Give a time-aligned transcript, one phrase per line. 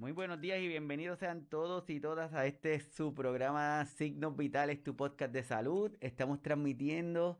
[0.00, 4.82] Muy buenos días y bienvenidos sean todos y todas a este su programa Signos Vitales,
[4.82, 5.92] tu podcast de salud.
[6.00, 7.38] Estamos transmitiendo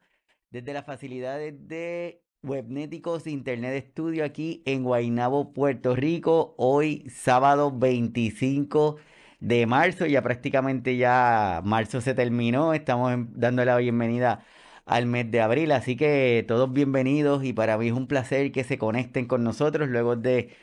[0.51, 6.55] desde las facilidades de Webnéticos Internet Studio aquí en Guaynabo, Puerto Rico.
[6.59, 8.99] Hoy sábado 25
[9.41, 12.75] de marzo, ya prácticamente ya marzo se terminó.
[12.75, 14.45] Estamos dando la bienvenida
[14.85, 18.65] al mes de abril, así que todos bienvenidos y para mí es un placer que
[18.65, 20.55] se conecten con nosotros luego de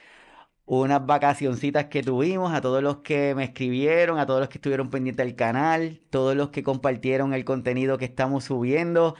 [0.67, 4.89] unas vacacioncitas que tuvimos, a todos los que me escribieron, a todos los que estuvieron
[4.89, 9.15] pendientes del canal, todos los que compartieron el contenido que estamos subiendo.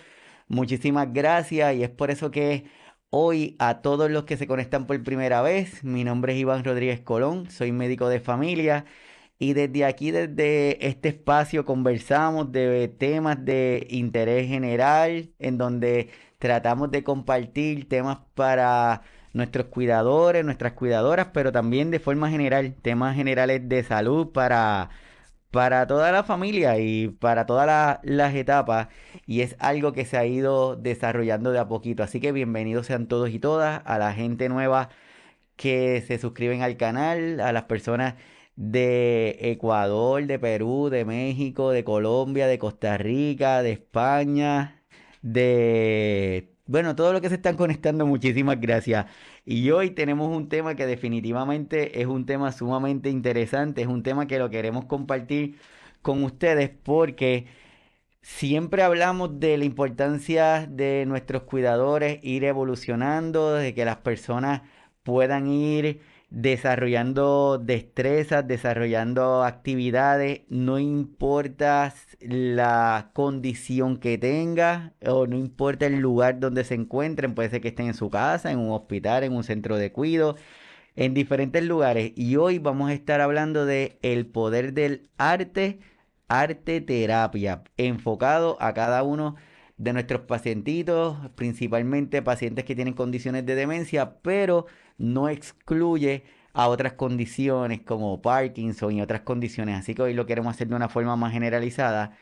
[0.50, 2.66] Muchísimas gracias y es por eso que
[3.10, 7.02] hoy a todos los que se conectan por primera vez, mi nombre es Iván Rodríguez
[7.02, 8.86] Colón, soy médico de familia
[9.40, 16.10] y desde aquí, desde este espacio, conversamos de temas de interés general en donde
[16.40, 23.16] tratamos de compartir temas para nuestros cuidadores, nuestras cuidadoras, pero también de forma general, temas
[23.16, 24.90] generales de salud para,
[25.52, 28.90] para toda la familia y para todas las etapas.
[29.26, 32.04] Y es algo que se ha ido desarrollando de a poquito.
[32.04, 34.90] Así que bienvenidos sean todos y todas a la gente nueva
[35.56, 38.16] que se suscriben al canal, a las personas
[38.56, 44.84] de Ecuador, de Perú, de México, de Colombia, de Costa Rica, de España,
[45.22, 49.06] de bueno, todo lo que se están conectando, muchísimas gracias.
[49.46, 54.28] Y hoy tenemos un tema que definitivamente es un tema sumamente interesante, es un tema
[54.28, 55.58] que lo queremos compartir
[56.02, 57.48] con ustedes porque
[58.22, 64.62] siempre hablamos de la importancia de nuestros cuidadores ir evolucionando, de que las personas
[65.04, 75.86] puedan ir desarrollando destrezas, desarrollando actividades, no importa la condición que tenga o no importa
[75.86, 79.24] el lugar donde se encuentren, puede ser que estén en su casa, en un hospital,
[79.24, 80.36] en un centro de cuidado,
[80.96, 82.12] en diferentes lugares.
[82.16, 85.80] Y hoy vamos a estar hablando de el poder del arte,
[86.28, 89.36] arte terapia, enfocado a cada uno
[89.78, 94.66] de nuestros pacientitos, principalmente pacientes que tienen condiciones de demencia, pero
[94.98, 99.78] no excluye a otras condiciones como Parkinson y otras condiciones.
[99.80, 102.18] Así que hoy lo queremos hacer de una forma más generalizada.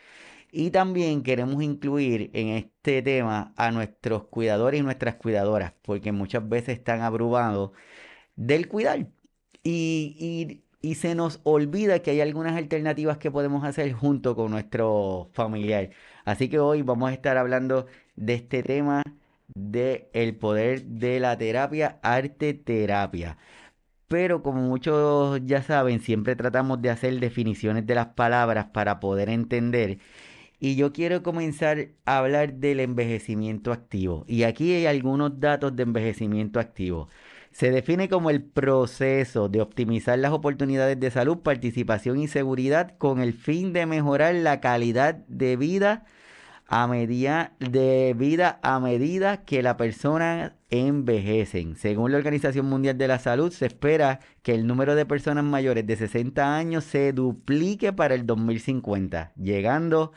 [0.52, 6.47] Y también queremos incluir en este tema a nuestros cuidadores y nuestras cuidadoras, porque muchas
[6.47, 7.72] veces están abrumados
[8.36, 9.07] del cuidar.
[9.63, 15.30] Y, y se nos olvida que hay algunas alternativas que podemos hacer junto con nuestro
[15.34, 15.90] familiar.
[16.25, 19.03] Así que hoy vamos a estar hablando de este tema
[19.53, 23.38] de el poder de la terapia, arte terapia.
[24.07, 29.29] Pero como muchos ya saben, siempre tratamos de hacer definiciones de las palabras para poder
[29.29, 30.00] entender.
[30.59, 34.25] Y yo quiero comenzar a hablar del envejecimiento activo.
[34.28, 37.09] Y aquí hay algunos datos de envejecimiento activo.
[37.51, 43.22] Se define como el proceso de optimizar las oportunidades de salud, participación y seguridad con
[43.22, 46.06] el fin de mejorar la calidad de vida
[46.67, 51.75] a medida de vida a medida que la persona envejecen.
[51.75, 55.85] Según la Organización Mundial de la Salud, se espera que el número de personas mayores
[55.85, 60.11] de 60 años se duplique para el 2050, llegando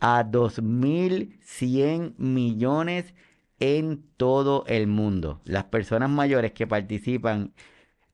[0.00, 3.14] a 2.100 millones
[3.58, 5.40] en todo el mundo.
[5.44, 7.54] Las personas mayores que participan,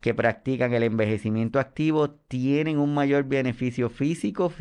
[0.00, 4.52] que practican el envejecimiento activo, tienen un mayor beneficio físico,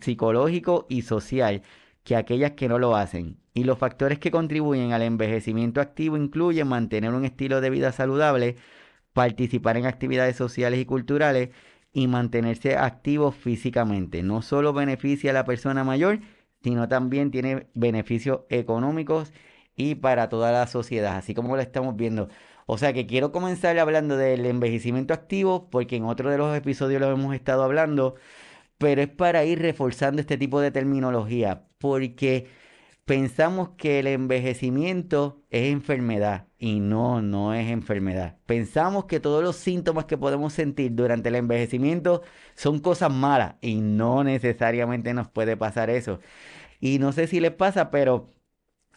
[0.00, 1.62] psicológico y social
[2.04, 3.38] que aquellas que no lo hacen.
[3.54, 8.56] Y los factores que contribuyen al envejecimiento activo incluyen mantener un estilo de vida saludable,
[9.12, 11.50] participar en actividades sociales y culturales
[11.92, 14.22] y mantenerse activo físicamente.
[14.22, 16.20] No solo beneficia a la persona mayor,
[16.62, 19.32] sino también tiene beneficios económicos
[19.76, 22.28] y para toda la sociedad, así como lo estamos viendo.
[22.66, 27.00] O sea que quiero comenzar hablando del envejecimiento activo, porque en otro de los episodios
[27.00, 28.14] lo hemos estado hablando,
[28.82, 32.48] pero es para ir reforzando este tipo de terminología, porque
[33.04, 38.38] pensamos que el envejecimiento es enfermedad y no, no es enfermedad.
[38.44, 42.22] Pensamos que todos los síntomas que podemos sentir durante el envejecimiento
[42.56, 46.18] son cosas malas y no necesariamente nos puede pasar eso.
[46.80, 48.30] Y no sé si les pasa, pero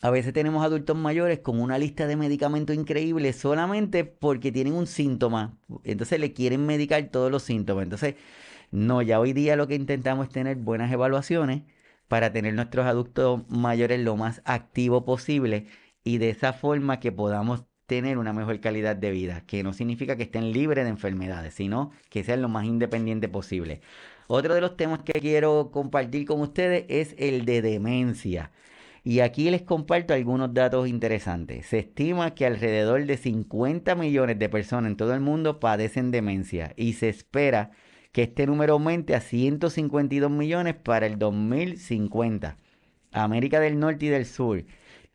[0.01, 4.87] a veces tenemos adultos mayores con una lista de medicamentos increíble solamente porque tienen un
[4.87, 5.59] síntoma.
[5.83, 7.83] Entonces le quieren medicar todos los síntomas.
[7.83, 8.15] Entonces,
[8.75, 11.63] no, ya hoy día lo que intentamos es tener buenas evaluaciones
[12.07, 15.67] para tener nuestros adultos mayores lo más activo posible
[16.03, 20.15] y de esa forma que podamos tener una mejor calidad de vida, que no significa
[20.15, 23.81] que estén libres de enfermedades, sino que sean lo más independiente posible.
[24.27, 28.51] Otro de los temas que quiero compartir con ustedes es el de demencia.
[29.03, 31.67] Y aquí les comparto algunos datos interesantes.
[31.67, 36.73] Se estima que alrededor de 50 millones de personas en todo el mundo padecen demencia
[36.75, 37.71] y se espera
[38.15, 42.55] que este número aumente a 152 millones para el 2050.
[43.11, 44.63] América del Norte y del Sur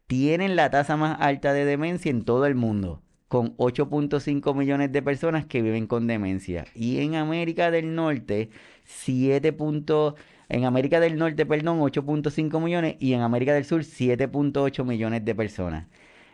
[0.06, 5.00] tienen la tasa más alta de demencia en todo el mundo, con 8.5 millones de
[5.00, 6.67] personas que viven con demencia.
[6.75, 8.50] Y en América del Norte,
[8.85, 9.56] 7.
[10.50, 15.35] En América del Norte, perdón, 8.5 millones y en América del Sur 7.8 millones de
[15.35, 15.87] personas.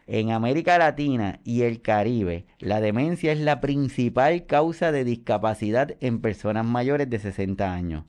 [0.09, 6.21] En América Latina y el Caribe, la demencia es la principal causa de discapacidad en
[6.21, 8.05] personas mayores de 60 años.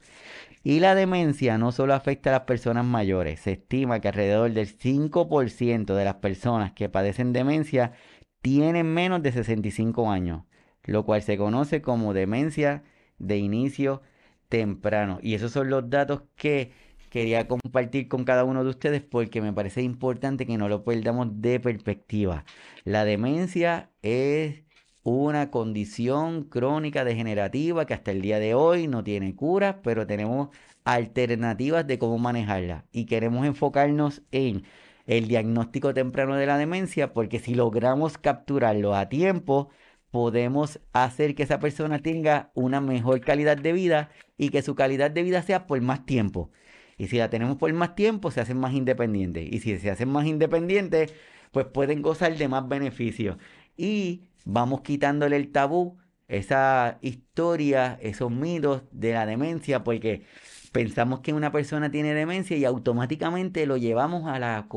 [0.63, 4.67] Y la demencia no solo afecta a las personas mayores, se estima que alrededor del
[4.67, 7.94] 5% de las personas que padecen demencia
[8.41, 10.44] tienen menos de 65 años,
[10.83, 12.83] lo cual se conoce como demencia
[13.17, 14.03] de inicio
[14.49, 15.19] temprano.
[15.23, 16.71] Y esos son los datos que
[17.09, 21.42] quería compartir con cada uno de ustedes porque me parece importante que no lo perdamos
[21.42, 22.45] de perspectiva.
[22.83, 24.63] La demencia es
[25.04, 30.50] una condición crónica degenerativa que hasta el día de hoy no tiene cura, pero tenemos
[30.83, 34.63] alternativas de cómo manejarla y queremos enfocarnos en
[35.06, 39.69] el diagnóstico temprano de la demencia porque si logramos capturarlo a tiempo,
[40.12, 45.12] podemos hacer que esa persona tenga una mejor calidad de vida y que su calidad
[45.12, 46.51] de vida sea por más tiempo.
[46.97, 49.47] Y si la tenemos por más tiempo, se hacen más independientes.
[49.51, 51.13] Y si se hacen más independientes,
[51.51, 53.38] pues pueden gozar de más beneficios.
[53.75, 55.97] Y vamos quitándole el tabú,
[56.27, 60.25] esa historia, esos mitos de la demencia, porque
[60.71, 64.67] pensamos que una persona tiene demencia y automáticamente lo llevamos a la,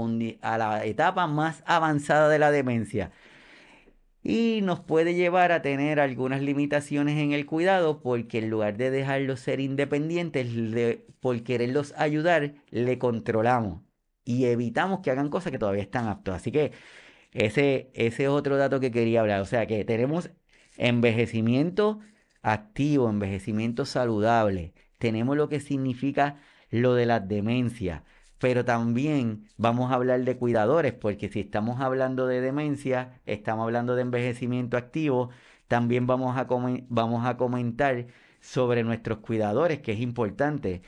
[0.43, 3.13] a la etapa más avanzada de la demencia.
[4.23, 8.91] Y nos puede llevar a tener algunas limitaciones en el cuidado porque en lugar de
[8.91, 10.49] dejarlos ser independientes,
[11.21, 13.81] por quererlos ayudar, le controlamos
[14.25, 16.35] y evitamos que hagan cosas que todavía están aptos.
[16.35, 16.73] Así que
[17.33, 19.41] ese, ese es otro dato que quería hablar.
[19.41, 20.31] O sea que tenemos
[20.77, 22.01] envejecimiento
[22.43, 24.75] activo, envejecimiento saludable.
[24.99, 26.41] Tenemos lo que significa
[26.71, 28.05] lo de la demencia.
[28.41, 33.95] Pero también vamos a hablar de cuidadores, porque si estamos hablando de demencia, estamos hablando
[33.95, 35.29] de envejecimiento activo,
[35.69, 36.49] también vamos a,
[36.89, 38.07] vamos a comentar
[38.41, 40.81] sobre nuestros cuidadores, que es importante.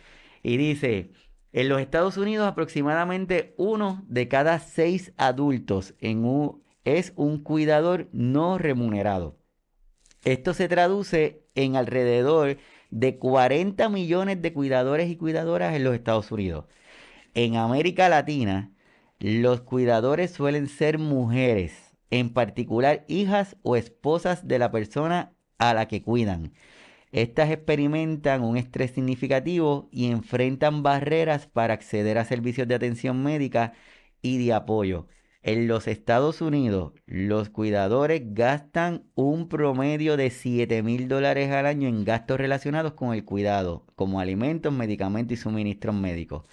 [0.42, 1.12] Y dice,
[1.52, 5.94] en los Estados Unidos, aproximadamente uno de cada seis adultos
[6.84, 9.36] es un cuidador no remunerado.
[10.24, 12.56] Esto se traduce en alrededor
[12.90, 16.64] de 40 millones de cuidadores y cuidadoras en los Estados Unidos.
[17.34, 18.72] En América Latina,
[19.18, 25.88] los cuidadores suelen ser mujeres, en particular hijas o esposas de la persona a la
[25.88, 26.52] que cuidan.
[27.10, 33.72] Estas experimentan un estrés significativo y enfrentan barreras para acceder a servicios de atención médica
[34.20, 35.06] y de apoyo.
[35.42, 41.88] En los Estados Unidos, los cuidadores gastan un promedio de 7 mil dólares al año
[41.88, 46.44] en gastos relacionados con el cuidado, como alimentos, medicamentos y suministros médicos.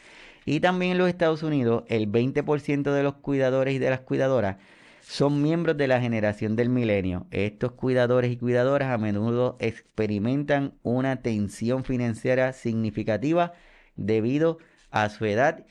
[0.49, 4.57] Y también en los Estados Unidos, el 20% de los cuidadores y de las cuidadoras
[4.99, 7.27] son miembros de la generación del milenio.
[7.29, 13.53] Estos cuidadores y cuidadoras a menudo experimentan una tensión financiera significativa
[13.95, 14.57] debido
[14.89, 15.67] a su edad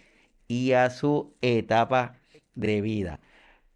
[0.47, 2.15] y a su etapa
[2.55, 3.19] de vida.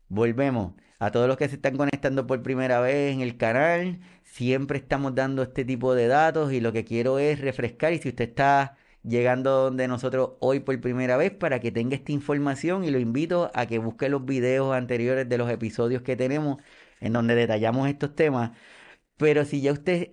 [0.08, 3.98] Volvemos a todos los que se están conectando por primera vez en el canal.
[4.22, 8.10] Siempre estamos dando este tipo de datos y lo que quiero es refrescar y si
[8.10, 12.90] usted está llegando donde nosotros hoy por primera vez para que tenga esta información y
[12.90, 16.62] lo invito a que busque los videos anteriores de los episodios que tenemos
[17.00, 18.52] en donde detallamos estos temas.
[19.16, 20.12] Pero si ya usted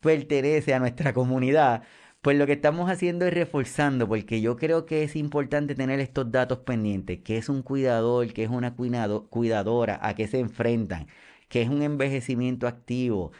[0.00, 1.82] pertenece a nuestra comunidad,
[2.20, 6.30] pues lo que estamos haciendo es reforzando, porque yo creo que es importante tener estos
[6.30, 11.08] datos pendientes, que es un cuidador, que es una cuidadora, a qué se enfrentan,
[11.48, 13.32] que es un envejecimiento activo,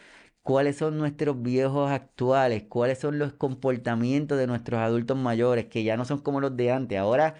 [0.42, 5.96] cuáles son nuestros viejos actuales, cuáles son los comportamientos de nuestros adultos mayores, que ya
[5.96, 6.98] no son como los de antes.
[6.98, 7.34] Ahora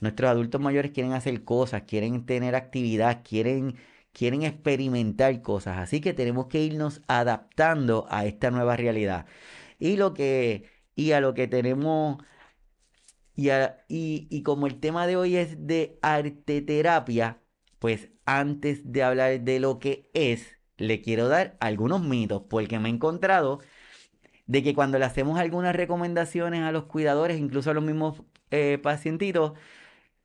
[0.00, 3.76] nuestros adultos mayores quieren hacer cosas, quieren tener actividad, quieren,
[4.12, 5.78] quieren experimentar cosas.
[5.78, 9.26] Así que tenemos que irnos adaptando a esta nueva realidad.
[9.78, 12.18] Y lo que, y a lo que tenemos,
[13.34, 17.42] y, y, y como el tema de hoy es de arte terapia,
[17.78, 22.88] pues antes de hablar de lo que es, le quiero dar algunos mitos, porque me
[22.88, 23.60] he encontrado
[24.46, 28.78] de que cuando le hacemos algunas recomendaciones a los cuidadores, incluso a los mismos eh,
[28.82, 29.52] pacientitos,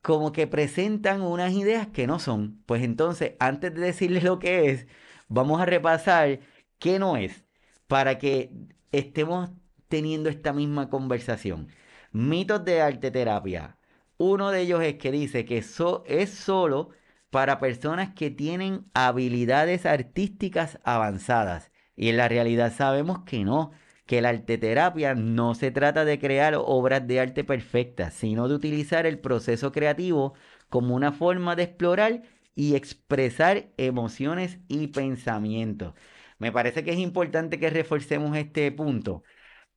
[0.02, 2.62] como que presentan unas ideas que no son.
[2.66, 4.86] Pues entonces, antes de decirles lo que es,
[5.28, 6.40] vamos a repasar
[6.78, 7.44] qué no es,
[7.86, 8.52] para que
[8.92, 9.50] estemos
[9.88, 11.68] teniendo esta misma conversación.
[12.12, 13.76] Mitos de arte terapia.
[14.18, 16.90] Uno de ellos es que dice que eso es solo
[17.30, 21.72] para personas que tienen habilidades artísticas avanzadas.
[21.96, 23.72] Y en la realidad sabemos que no,
[24.06, 29.06] que la arteterapia no se trata de crear obras de arte perfectas, sino de utilizar
[29.06, 30.34] el proceso creativo
[30.68, 32.22] como una forma de explorar
[32.54, 35.94] y expresar emociones y pensamientos.
[36.38, 39.22] Me parece que es importante que reforcemos este punto,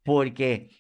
[0.04, 0.72] porque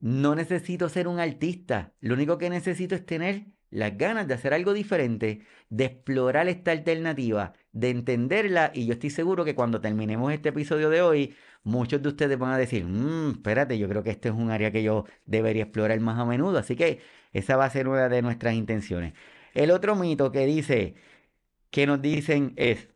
[0.00, 4.54] no necesito ser un artista, lo único que necesito es tener las ganas de hacer
[4.54, 10.32] algo diferente, de explorar esta alternativa, de entenderla y yo estoy seguro que cuando terminemos
[10.32, 14.10] este episodio de hoy, muchos de ustedes van a decir, mmm, espérate, yo creo que
[14.10, 17.00] este es un área que yo debería explorar más a menudo, así que
[17.32, 19.14] esa va a ser una de nuestras intenciones.
[19.54, 20.94] El otro mito que dice,
[21.70, 22.88] que nos dicen es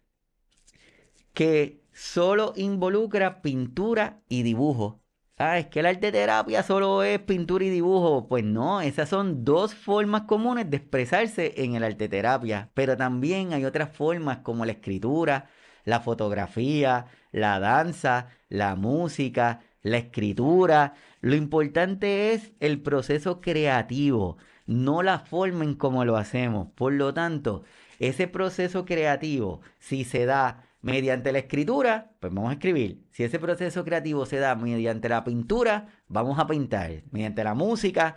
[1.35, 5.03] que solo involucra pintura y dibujo.
[5.43, 8.29] Ah, es que la arte terapia solo es pintura y dibujo.
[8.29, 12.69] Pues no, esas son dos formas comunes de expresarse en el arte terapia.
[12.75, 15.49] Pero también hay otras formas como la escritura,
[15.85, 20.93] la fotografía, la danza, la música, la escritura.
[21.23, 25.75] Lo importante es el proceso creativo, no la forma en
[26.07, 26.69] lo hacemos.
[26.75, 27.65] Por lo tanto,
[27.99, 33.05] ese proceso creativo, si se da mediante la escritura, pues vamos a escribir.
[33.11, 37.03] Si ese proceso creativo se da mediante la pintura, vamos a pintar.
[37.11, 38.17] Mediante la música,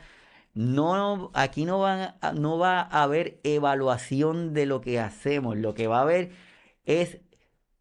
[0.54, 1.86] no, aquí no,
[2.36, 5.58] no va a haber evaluación de lo que hacemos.
[5.58, 6.32] Lo que va a haber
[6.86, 7.22] es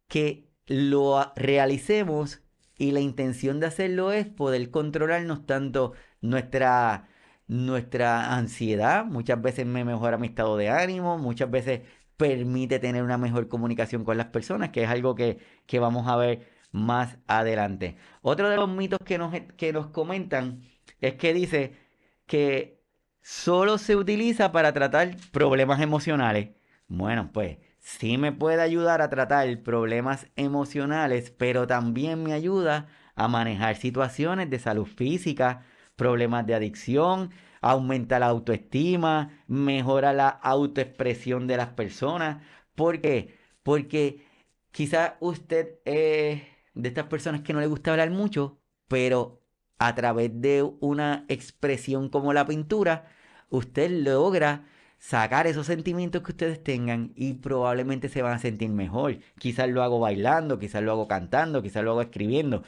[0.07, 2.41] que lo realicemos
[2.77, 7.07] y la intención de hacerlo es poder controlarnos tanto nuestra
[7.47, 11.81] nuestra ansiedad, muchas veces me mejora mi estado de ánimo, muchas veces
[12.17, 16.15] permite tener una mejor comunicación con las personas, que es algo que, que vamos a
[16.15, 17.97] ver más adelante.
[18.21, 20.63] Otro de los mitos que nos, que nos comentan
[20.99, 21.77] es que dice
[22.25, 22.81] que
[23.21, 26.49] solo se utiliza para tratar problemas emocionales.
[26.87, 33.27] Bueno, pues sí me puede ayudar a tratar problemas emocionales, pero también me ayuda a
[33.27, 35.65] manejar situaciones de salud física,
[35.95, 37.31] problemas de adicción,
[37.63, 42.43] aumenta la autoestima, mejora la autoexpresión de las personas.
[42.75, 43.37] ¿Por qué?
[43.63, 44.25] Porque
[44.71, 46.41] quizás usted es
[46.73, 49.41] de estas personas que no le gusta hablar mucho, pero
[49.79, 53.07] a través de una expresión como la pintura,
[53.49, 54.65] usted logra
[54.97, 59.19] sacar esos sentimientos que ustedes tengan y probablemente se van a sentir mejor.
[59.39, 62.63] Quizás lo hago bailando, quizás lo hago cantando, quizás lo hago escribiendo.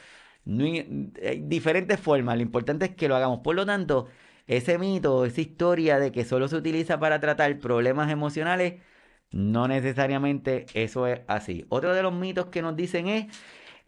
[0.46, 3.40] hay diferentes formas, lo importante es que lo hagamos.
[3.40, 4.08] Por lo tanto,
[4.46, 8.74] ese mito, esa historia de que solo se utiliza para tratar problemas emocionales,
[9.30, 11.66] no necesariamente eso es así.
[11.68, 13.26] Otro de los mitos que nos dicen es,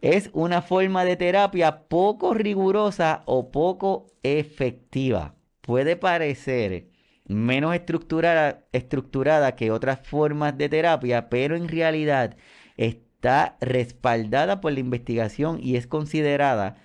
[0.01, 5.35] es una forma de terapia poco rigurosa o poco efectiva.
[5.61, 6.87] Puede parecer
[7.25, 12.37] menos estructurada, estructurada que otras formas de terapia, pero en realidad
[12.77, 16.77] está respaldada por la investigación y es considerada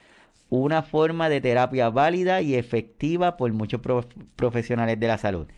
[0.62, 3.80] una forma de terapia válida y efectiva por muchos
[4.36, 5.48] profesionales de la salud.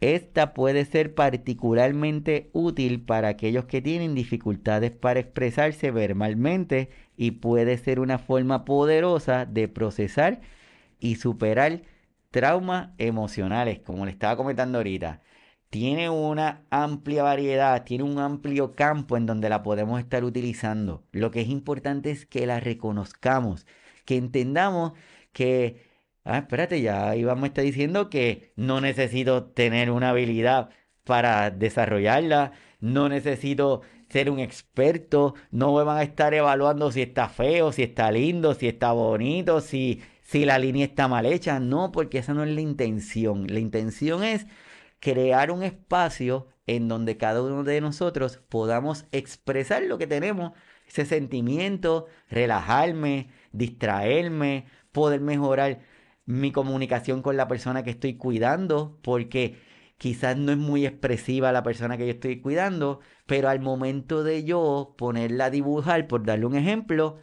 [0.00, 7.78] Esta puede ser particularmente útil para aquellos que tienen dificultades para expresarse verbalmente y puede
[7.78, 10.42] ser una forma poderosa de procesar
[11.00, 11.80] y superar
[12.30, 15.22] traumas emocionales, como le estaba comentando ahorita.
[15.70, 21.04] Tiene una amplia variedad, tiene un amplio campo en donde la podemos estar utilizando.
[21.12, 23.66] Lo que es importante es que la reconozcamos
[24.06, 24.92] que entendamos
[25.32, 25.82] que,
[26.24, 30.70] ah, espérate, ya Iván me está diciendo que no necesito tener una habilidad
[31.04, 37.28] para desarrollarla, no necesito ser un experto, no me van a estar evaluando si está
[37.28, 41.92] feo, si está lindo, si está bonito, si, si la línea está mal hecha, no,
[41.92, 43.46] porque esa no es la intención.
[43.48, 44.46] La intención es
[45.00, 50.52] crear un espacio en donde cada uno de nosotros podamos expresar lo que tenemos,
[50.88, 55.80] ese sentimiento, relajarme, distraerme, poder mejorar
[56.26, 59.58] mi comunicación con la persona que estoy cuidando, porque
[59.98, 64.44] quizás no es muy expresiva la persona que yo estoy cuidando, pero al momento de
[64.44, 67.18] yo ponerla a dibujar, por darle un ejemplo,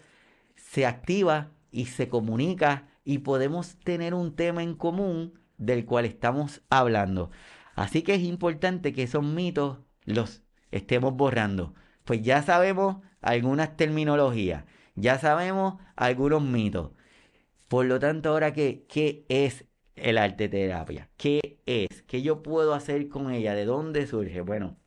[0.56, 6.62] se activa y se comunica y podemos tener un tema en común del cual estamos
[6.70, 7.32] hablando.
[7.76, 11.74] Así que es importante que esos mitos los estemos borrando.
[12.06, 14.66] Pues ya sabemos algunas terminologías.
[14.96, 16.92] Ya sabemos algunos mitos.
[17.68, 21.10] Por lo tanto, ahora, ¿qué, qué es el arte terapia?
[21.18, 22.04] ¿Qué es?
[22.04, 23.56] ¿Qué yo puedo hacer con ella?
[23.56, 24.42] ¿De dónde surge?
[24.42, 24.78] Bueno,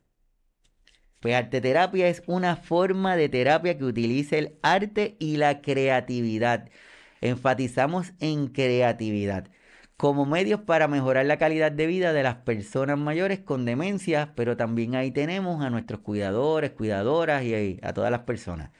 [1.19, 6.69] pues arte terapia es una forma de terapia que utiliza el arte y la creatividad.
[7.21, 9.49] Enfatizamos en creatividad
[9.97, 14.55] como medios para mejorar la calidad de vida de las personas mayores con demencia, pero
[14.55, 18.71] también ahí tenemos a nuestros cuidadores, cuidadoras y a todas las personas.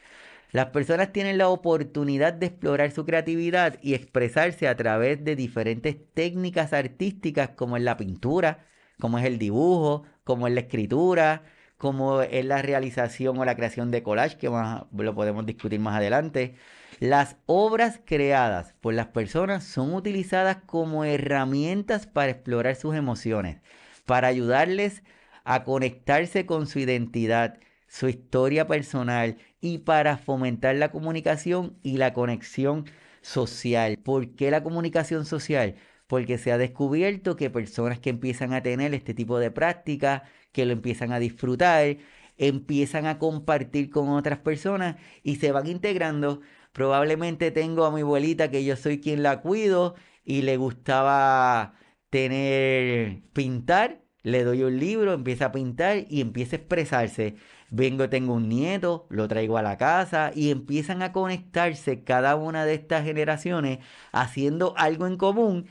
[0.52, 5.98] Las personas tienen la oportunidad de explorar su creatividad y expresarse a través de diferentes
[6.14, 8.66] técnicas artísticas como es la pintura,
[9.00, 11.44] como es el dibujo, como es la escritura,
[11.78, 16.56] como es la realización o la creación de collage, que lo podemos discutir más adelante.
[17.00, 23.62] Las obras creadas por las personas son utilizadas como herramientas para explorar sus emociones,
[24.06, 25.04] para ayudarles
[25.44, 32.14] a conectarse con su identidad, su historia personal y para fomentar la comunicación y la
[32.14, 32.86] conexión
[33.22, 33.98] social.
[33.98, 35.76] ¿Por qué la comunicación social?
[36.08, 40.66] Porque se ha descubierto que personas que empiezan a tener este tipo de práctica, que
[40.66, 41.98] lo empiezan a disfrutar,
[42.38, 46.42] empiezan a compartir con otras personas y se van integrando.
[46.72, 51.74] Probablemente tengo a mi abuelita que yo soy quien la cuido y le gustaba
[52.10, 57.36] tener pintar, le doy un libro, empieza a pintar y empieza a expresarse.
[57.70, 62.66] Vengo, tengo un nieto, lo traigo a la casa y empiezan a conectarse cada una
[62.66, 63.80] de estas generaciones
[64.12, 65.68] haciendo algo en común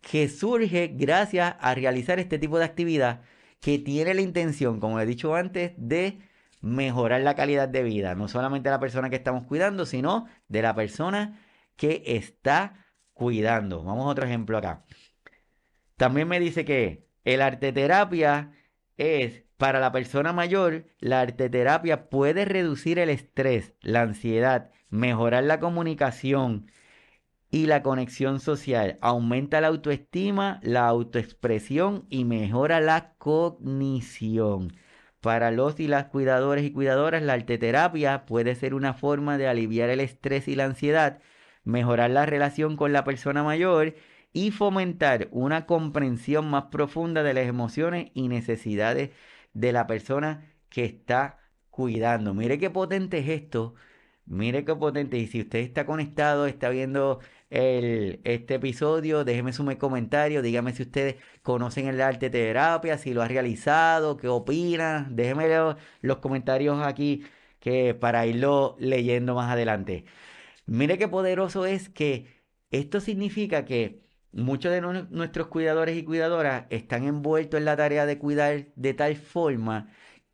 [0.00, 3.22] que surge gracias a realizar este tipo de actividad
[3.60, 6.20] que tiene la intención, como he dicho antes, de
[6.60, 10.62] mejorar la calidad de vida, no solamente de la persona que estamos cuidando, sino de
[10.62, 11.40] la persona
[11.76, 13.82] que está cuidando.
[13.84, 14.84] Vamos a otro ejemplo acá.
[15.96, 18.52] También me dice que el arte terapia
[18.96, 25.44] es para la persona mayor, la arte terapia puede reducir el estrés, la ansiedad, mejorar
[25.44, 26.66] la comunicación,
[27.54, 28.98] y la conexión social.
[29.00, 34.72] Aumenta la autoestima, la autoexpresión y mejora la cognición.
[35.20, 39.88] Para los y las cuidadores y cuidadoras, la arteterapia puede ser una forma de aliviar
[39.88, 41.20] el estrés y la ansiedad,
[41.62, 43.94] mejorar la relación con la persona mayor
[44.32, 49.10] y fomentar una comprensión más profunda de las emociones y necesidades
[49.54, 51.38] de la persona que está
[51.70, 52.34] cuidando.
[52.34, 53.74] Mire qué potente es esto.
[54.26, 55.18] Mire qué potente.
[55.18, 57.20] Y si usted está conectado, está viendo
[57.50, 59.24] este episodio.
[59.24, 60.42] Déjeme su comentario.
[60.42, 65.16] Dígame si ustedes conocen el arte terapia, si lo ha realizado, qué opinan.
[65.16, 65.48] Déjeme
[66.00, 67.24] los comentarios aquí
[67.60, 70.04] que para irlo leyendo más adelante.
[70.66, 74.03] Mire qué poderoso es que esto significa que
[74.34, 79.16] muchos de nuestros cuidadores y cuidadoras están envueltos en la tarea de cuidar de tal
[79.16, 79.88] forma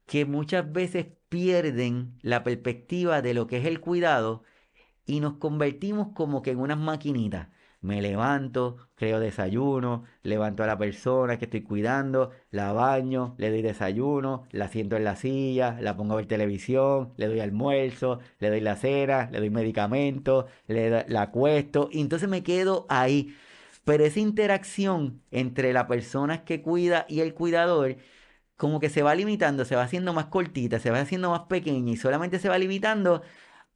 [0.07, 4.43] que muchas veces pierden la perspectiva de lo que es el cuidado
[5.07, 7.49] y nos convertimos como que en unas maquinitas.
[7.83, 13.63] Me levanto, creo desayuno, levanto a la persona que estoy cuidando, la baño, le doy
[13.63, 18.51] desayuno, la siento en la silla, la pongo a ver televisión, le doy almuerzo, le
[18.51, 23.35] doy la cena, le doy medicamentos, le la acuesto y entonces me quedo ahí.
[23.85, 27.97] Pero esa interacción entre la persona que cuida y el cuidador
[28.57, 31.93] como que se va limitando, se va haciendo más cortita, se va haciendo más pequeña
[31.93, 33.23] y solamente se va limitando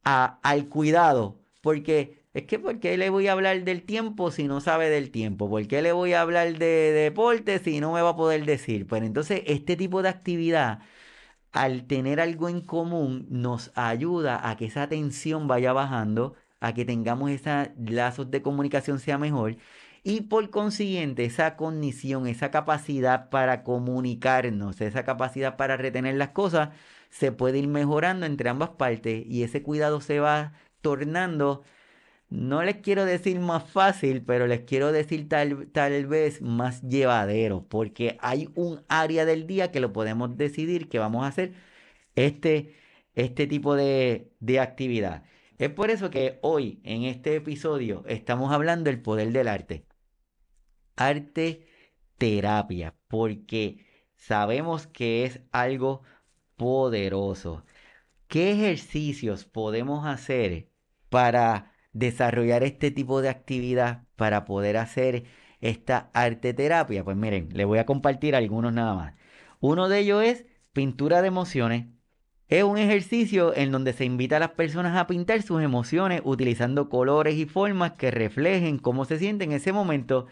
[0.03, 1.39] al cuidado.
[1.61, 5.09] Porque es que, ¿por qué le voy a hablar del tiempo si no sabe del
[5.11, 5.49] tiempo?
[5.49, 8.85] ¿Por qué le voy a hablar de, deporte si no me va a poder decir?
[8.87, 10.79] Pues entonces, este tipo de actividad,
[11.51, 16.85] al tener algo en común, nos ayuda a que esa tensión vaya bajando, a que
[16.85, 19.57] tengamos esos lazos de comunicación sea mejor.
[20.07, 26.69] Y por consiguiente, esa cognición, esa capacidad para comunicarnos, esa capacidad para retener las cosas,
[27.09, 31.63] se puede ir mejorando entre ambas partes y ese cuidado se va tornando,
[32.29, 37.65] no les quiero decir más fácil, pero les quiero decir tal, tal vez más llevadero,
[37.67, 41.53] porque hay un área del día que lo podemos decidir que vamos a hacer
[42.15, 42.75] este,
[43.15, 45.23] este tipo de, de actividad.
[45.57, 49.85] Es por eso que hoy en este episodio estamos hablando del poder del arte.
[50.95, 51.67] Arte
[52.17, 56.03] terapia, porque sabemos que es algo
[56.57, 57.65] poderoso.
[58.27, 60.69] ¿Qué ejercicios podemos hacer
[61.09, 65.25] para desarrollar este tipo de actividad, para poder hacer
[65.61, 67.03] esta arte terapia?
[67.03, 69.13] Pues miren, les voy a compartir algunos nada más.
[69.59, 71.87] Uno de ellos es pintura de emociones.
[72.47, 76.89] Es un ejercicio en donde se invita a las personas a pintar sus emociones utilizando
[76.89, 80.27] colores y formas que reflejen cómo se sienten en ese momento.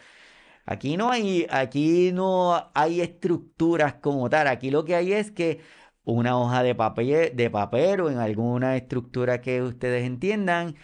[0.66, 4.48] Aquí no hay, aquí no hay estructuras como tal.
[4.48, 5.60] Aquí lo que hay es que
[6.06, 10.76] una hoja de papel, de papel o en alguna estructura que ustedes entiendan.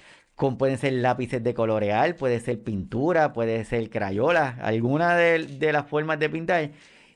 [0.58, 6.18] Pueden ser lápices de colorear, puede ser pintura, puede ser crayola, alguna de, las formas
[6.20, 6.72] de pintar.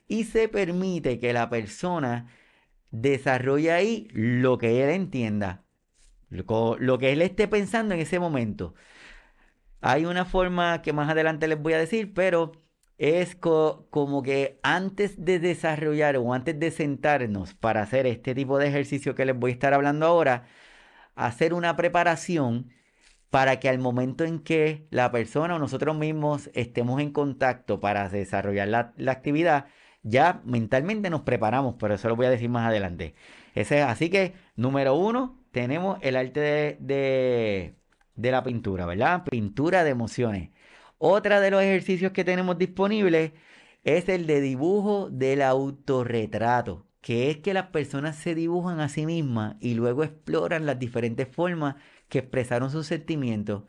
[0.07, 2.27] Y se permite que la persona
[2.91, 5.63] desarrolle ahí lo que él entienda,
[6.29, 8.75] lo que él esté pensando en ese momento.
[9.85, 12.53] Hay una forma que más adelante les voy a decir, pero
[12.97, 18.67] es como que antes de desarrollar o antes de sentarnos para hacer este tipo de
[18.69, 20.47] ejercicio que les voy a estar hablando ahora,
[21.15, 22.71] hacer una preparación
[23.29, 28.07] para que al momento en que la persona o nosotros mismos estemos en contacto para
[28.09, 29.67] desarrollar la, actividad,
[30.03, 33.15] ya mentalmente nos preparamos, pero eso lo voy a decir más adelante.
[33.55, 37.75] Ese, así que, número uno, tenemos el arte de,
[38.15, 39.23] de la pintura, ¿verdad?
[39.29, 40.49] Pintura de emociones.
[40.97, 43.33] Otra de los ejercicios que tenemos disponibles
[43.83, 49.05] es el de dibujo del autorretrato, que es que las personas se dibujan a sí
[49.05, 51.75] mismas y luego exploran las diferentes formas
[52.09, 53.63] que expresaron sus sentimientos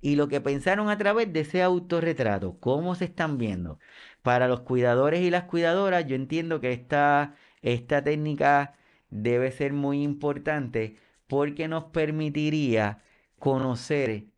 [0.00, 3.78] y lo que pensaron a través de ese autorretrato, cómo se están viendo.
[4.22, 8.74] Para los cuidadores y las cuidadoras, yo entiendo que esta, esta técnica
[9.10, 13.02] debe ser muy importante porque nos permitiría
[13.40, 14.28] conocer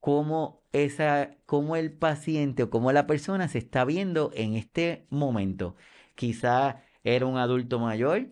[0.00, 5.76] cómo, esa, cómo el paciente o cómo la persona se está viendo en este momento.
[6.16, 8.30] Quizá era un adulto mayor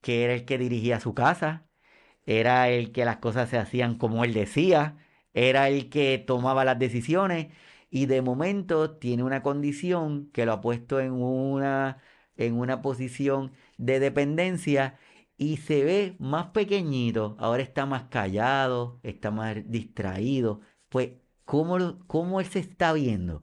[0.00, 1.66] que era el que dirigía su casa,
[2.26, 4.98] era el que las cosas se hacían como él decía,
[5.34, 7.48] era el que tomaba las decisiones
[7.90, 11.98] y de momento tiene una condición que lo ha puesto en una,
[12.36, 14.98] en una posición de dependencia
[15.42, 20.60] y se ve más pequeñito, ahora está más callado, está más distraído.
[20.88, 21.10] Pues,
[21.44, 23.42] ¿cómo, cómo él se está viendo?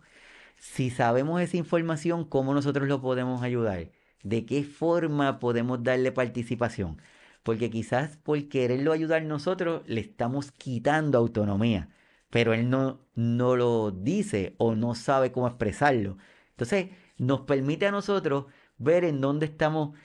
[0.58, 3.92] Si sabemos esa información, ¿cómo nosotros lo podemos ayudar?
[4.24, 7.02] ¿De qué forma podemos darle participación?
[7.44, 11.90] Porque quizás por quererlo ayudar nosotros le estamos quitando autonomía,
[12.30, 16.18] pero él no, no lo dice o no sabe cómo expresarlo.
[16.52, 18.46] Entonces, nos permite a nosotros
[18.78, 19.98] ver en dónde estamos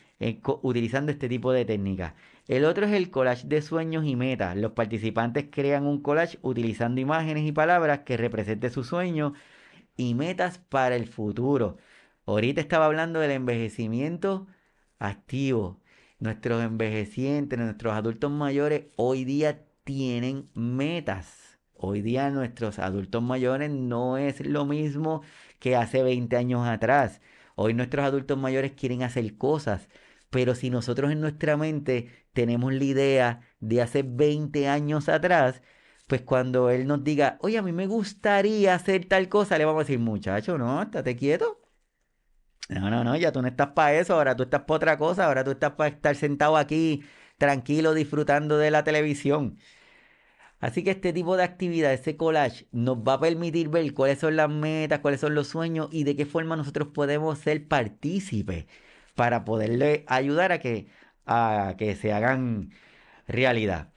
[0.63, 2.15] utilizando este tipo de técnica.
[2.47, 4.57] El otro es el collage de sueños y metas.
[4.57, 9.33] Los participantes crean un collage utilizando imágenes y palabras que representen sus sueños
[9.97, 11.79] y metas para el futuro.
[12.27, 14.47] Ahorita estaba hablando del envejecimiento
[14.99, 15.81] activo.
[16.19, 21.59] Nuestros envejecientes, nuestros adultos mayores hoy día tienen metas.
[21.75, 25.23] Hoy día nuestros adultos mayores no es lo mismo
[25.59, 27.21] que hace 20 años atrás.
[27.57, 29.89] Hoy nuestros adultos mayores quieren hacer cosas,
[30.35, 35.63] pero si nosotros en nuestra mente tenemos la idea de hace 20 años atrás,
[36.09, 39.83] pues cuando él nos diga, oye, a mí me gustaría hacer tal cosa, le vamos
[39.83, 41.61] a decir, muchacho, no, estate quieto.
[42.69, 45.27] No, no, no, ya tú no estás para eso, ahora tú estás para otra cosa,
[45.27, 47.05] ahora tú estás para estar sentado aquí
[47.39, 49.57] tranquilo disfrutando de la televisión.
[50.59, 54.35] Así que este tipo de actividad, ese collage, nos va a permitir ver cuáles son
[54.35, 58.67] las metas, cuáles son los sueños y de qué forma nosotros podemos ser partícipes
[59.15, 60.89] para poderle ayudar a que,
[61.27, 62.71] a que se hagan
[63.27, 63.93] realidad.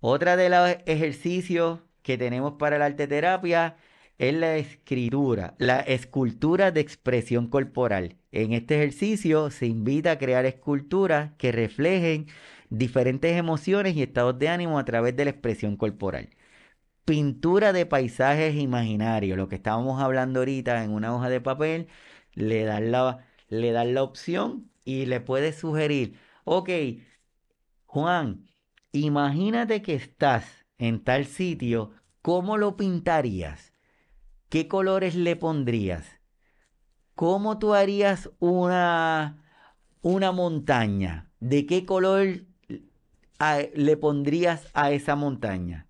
[0.00, 3.76] Otra de los ejercicios que tenemos para la arte terapia
[4.18, 8.16] es la escritura, la escultura de expresión corporal.
[8.32, 12.26] En este ejercicio se invita a crear esculturas que reflejen
[12.70, 16.30] diferentes emociones y estados de ánimo a través de la expresión corporal.
[17.04, 21.88] Pintura de paisajes imaginarios, lo que estábamos hablando ahorita en una hoja de papel,
[22.34, 26.70] le dan la, le dan la opción y le puedes sugerir, ok,
[27.86, 28.46] Juan,
[28.92, 33.72] imagínate que estás en tal sitio, ¿cómo lo pintarías?
[34.48, 36.20] ¿Qué colores le pondrías?
[37.14, 39.42] ¿Cómo tú harías una,
[40.02, 41.30] una montaña?
[41.40, 42.44] ¿De qué color
[43.74, 45.86] le pondrías a esa montaña?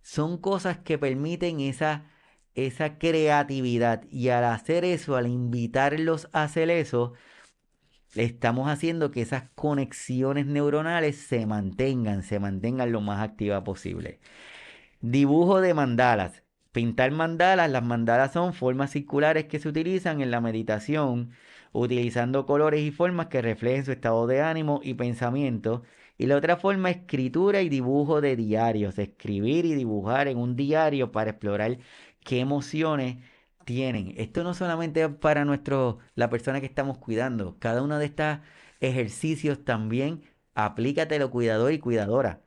[0.00, 2.10] Son cosas que permiten esa
[2.54, 7.14] esa creatividad y al hacer eso, al invitarlos a hacer eso,
[8.14, 14.20] estamos haciendo que esas conexiones neuronales se mantengan, se mantengan lo más activas posible.
[15.00, 16.42] Dibujo de mandalas.
[16.72, 21.32] Pintar mandalas, las mandalas son formas circulares que se utilizan en la meditación,
[21.72, 25.82] utilizando colores y formas que reflejen su estado de ánimo y pensamiento.
[26.16, 31.12] Y la otra forma, escritura y dibujo de diarios, escribir y dibujar en un diario
[31.12, 31.78] para explorar
[32.24, 33.18] qué emociones
[33.64, 34.14] tienen.
[34.16, 37.58] Esto no solamente es para nuestro, la persona que estamos cuidando.
[37.58, 38.38] Cada uno de estos
[38.80, 40.22] ejercicios también
[40.54, 42.44] aplícatelo cuidador y cuidadora.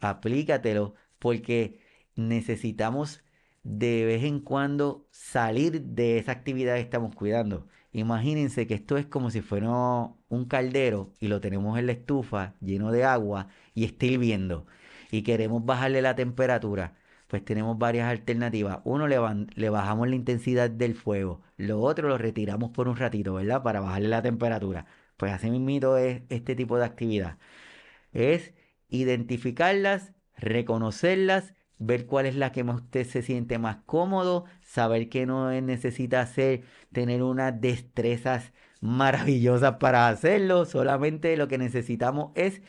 [0.00, 1.80] Aplícatelo porque
[2.16, 3.24] necesitamos
[3.62, 7.66] de vez en cuando salir de esa actividad que estamos cuidando.
[7.92, 12.54] Imagínense que esto es como si fuera un caldero y lo tenemos en la estufa
[12.60, 14.66] lleno de agua y está hirviendo
[15.10, 16.96] y queremos bajarle la temperatura
[17.34, 18.78] pues tenemos varias alternativas.
[18.84, 21.42] Uno, le, bajamos la intensidad del fuego.
[21.56, 23.60] Lo otro, lo retiramos por un ratito, ¿verdad?
[23.64, 24.86] Para bajarle la temperatura.
[25.16, 27.38] Pues así mismo es este tipo de actividad.
[28.12, 28.54] Es
[28.88, 35.50] identificarlas, reconocerlas ver cuál es la que usted se siente más cómodo, saber que no
[35.60, 42.62] necesita hacer, tener unas destrezas maravillosas para hacerlo, solamente lo que necesitamos es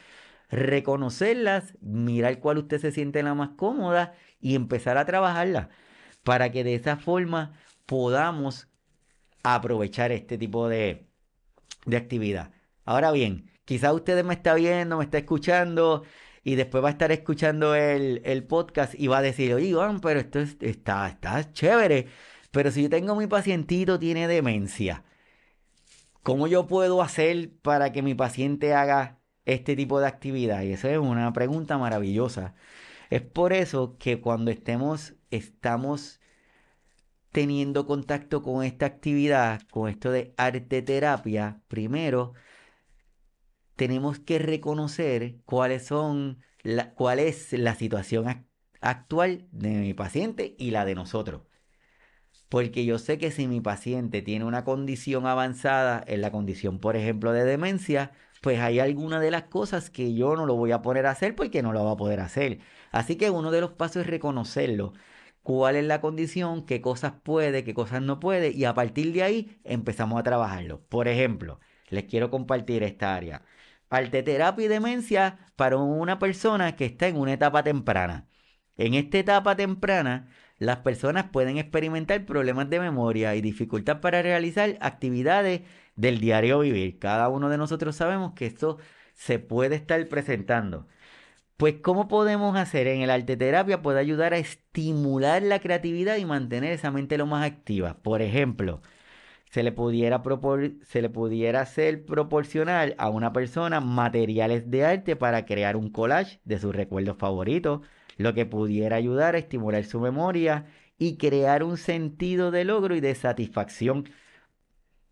[0.56, 5.70] reconocerlas, mirar cuál usted se siente la más cómoda y empezar a trabajarla
[6.24, 7.54] para que de esa forma
[7.86, 8.68] podamos
[9.44, 11.08] aprovechar este tipo de,
[11.86, 12.52] de actividad.
[12.86, 16.04] Ahora bien, quizás usted me está viendo, me está escuchando
[16.44, 20.00] y después va a estar escuchando el, el podcast y va a decir, oye Iván,
[20.00, 22.08] pero esto está, está chévere,
[22.52, 25.04] pero si yo tengo mi pacientito tiene demencia,
[26.24, 30.64] ¿cómo yo puedo hacer para que mi paciente haga este tipo de actividad?
[30.64, 32.56] Y esa es una pregunta maravillosa.
[33.10, 36.20] Es por eso que cuando estemos, estamos
[37.32, 42.34] teniendo contacto con esta actividad, con esto de arte terapia, primero
[43.76, 48.48] tenemos que reconocer cuáles son la, cuál es la situación
[48.82, 51.42] actual de mi paciente y la de nosotros.
[52.50, 56.96] Porque yo sé que si mi paciente tiene una condición avanzada, en la condición, por
[56.96, 58.12] ejemplo, de demencia,
[58.46, 61.36] pues hay alguna de las cosas que yo no lo voy a poner a hacer
[61.36, 62.60] porque no lo va a poder hacer.
[62.92, 64.94] Así que uno de los pasos es reconocerlo.
[65.42, 69.24] Cuál es la condición, qué cosas puede, qué cosas no puede, y a partir de
[69.24, 70.82] ahí empezamos a trabajarlo.
[70.90, 73.44] Por ejemplo, les quiero compartir esta área.
[73.90, 78.30] Arteterapia y demencia para una persona que está en una etapa temprana.
[78.78, 84.78] En esta etapa temprana, las personas pueden experimentar problemas de memoria y dificultad para realizar
[84.82, 85.62] actividades
[85.96, 87.00] del diario vivir.
[87.00, 88.78] Cada uno de nosotros sabemos que esto
[89.14, 90.88] se puede estar presentando.
[91.58, 93.82] Pues, ¿cómo podemos hacer en el arte terapia?
[93.82, 97.98] Puede ayudar a estimular la creatividad y mantener esa mente lo más activa.
[98.02, 98.82] Por ejemplo,
[99.50, 100.22] se le pudiera,
[100.84, 106.42] se le pudiera hacer proporcionar a una persona materiales de arte para crear un collage
[106.44, 107.82] de sus recuerdos favoritos,
[108.18, 113.02] lo que pudiera ayudar a estimular su memoria y crear un sentido de logro y
[113.02, 114.10] de satisfacción.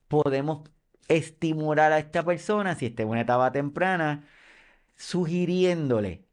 [0.08, 0.70] Podemos
[1.08, 4.26] estimular a esta persona, si está en una etapa temprana,
[4.96, 6.26] sugiriéndole,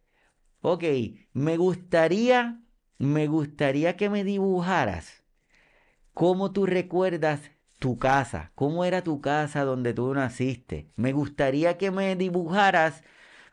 [0.62, 0.84] ok,
[1.32, 2.60] me gustaría,
[2.98, 5.24] me gustaría que me dibujaras
[6.14, 10.90] cómo tú recuerdas tu casa, cómo era tu casa donde tú naciste.
[10.96, 13.02] Me gustaría que me dibujaras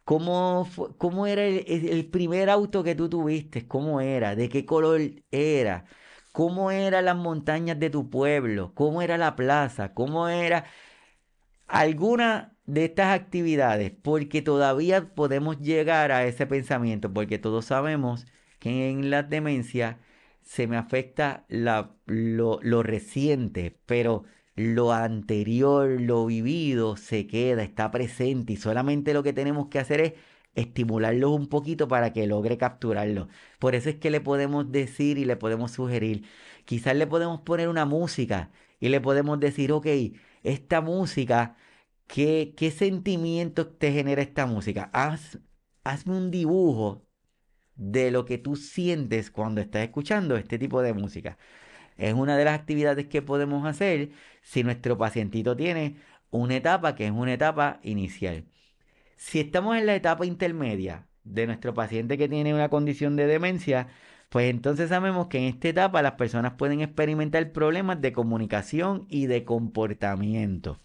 [0.08, 5.86] cómo, cómo era el, primer auto que tú tuviste, cómo era, de qué color era,
[6.32, 10.64] cómo eran las montañas de tu pueblo, cómo era la plaza, cómo era
[11.68, 18.26] alguna de estas actividades, porque todavía podemos llegar a ese pensamiento, porque todos sabemos
[18.60, 20.00] que en la demencia
[20.42, 21.98] se me afecta lo,
[22.84, 24.24] reciente, pero
[24.58, 30.02] lo anterior, lo vivido, se queda, está presente y solamente lo que tenemos que hacer
[30.02, 30.14] es
[30.56, 33.30] estimularlo un poquito para que logre capturarlo.
[33.60, 36.26] Por eso es que le podemos decir y le podemos sugerir,
[36.66, 39.88] quizás le podemos poner una música y le podemos decir, ok,
[40.44, 41.56] esta música,
[42.08, 44.90] ¿qué, qué sentimiento te genera esta música?
[44.94, 45.40] Haz,
[45.84, 47.06] hazme un dibujo
[47.76, 51.38] de lo que tú sientes cuando estás escuchando este tipo de música.
[51.98, 55.98] Es una de las actividades que podemos hacer si nuestro pacientito tiene
[56.32, 58.46] una etapa que es una etapa inicial.
[59.16, 63.88] Si estamos en la etapa intermedia de nuestro paciente que tiene una condición de demencia,
[64.30, 69.28] pues entonces sabemos que en esta etapa las personas pueden experimentar problemas de comunicación y
[69.28, 70.80] de comportamiento.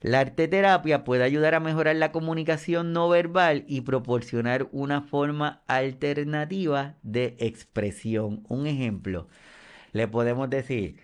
[0.00, 6.94] La arteterapia puede ayudar a mejorar la comunicación no verbal y proporcionar una forma alternativa
[7.02, 8.44] de expresión.
[8.48, 9.26] Un ejemplo,
[9.92, 11.00] le podemos decir,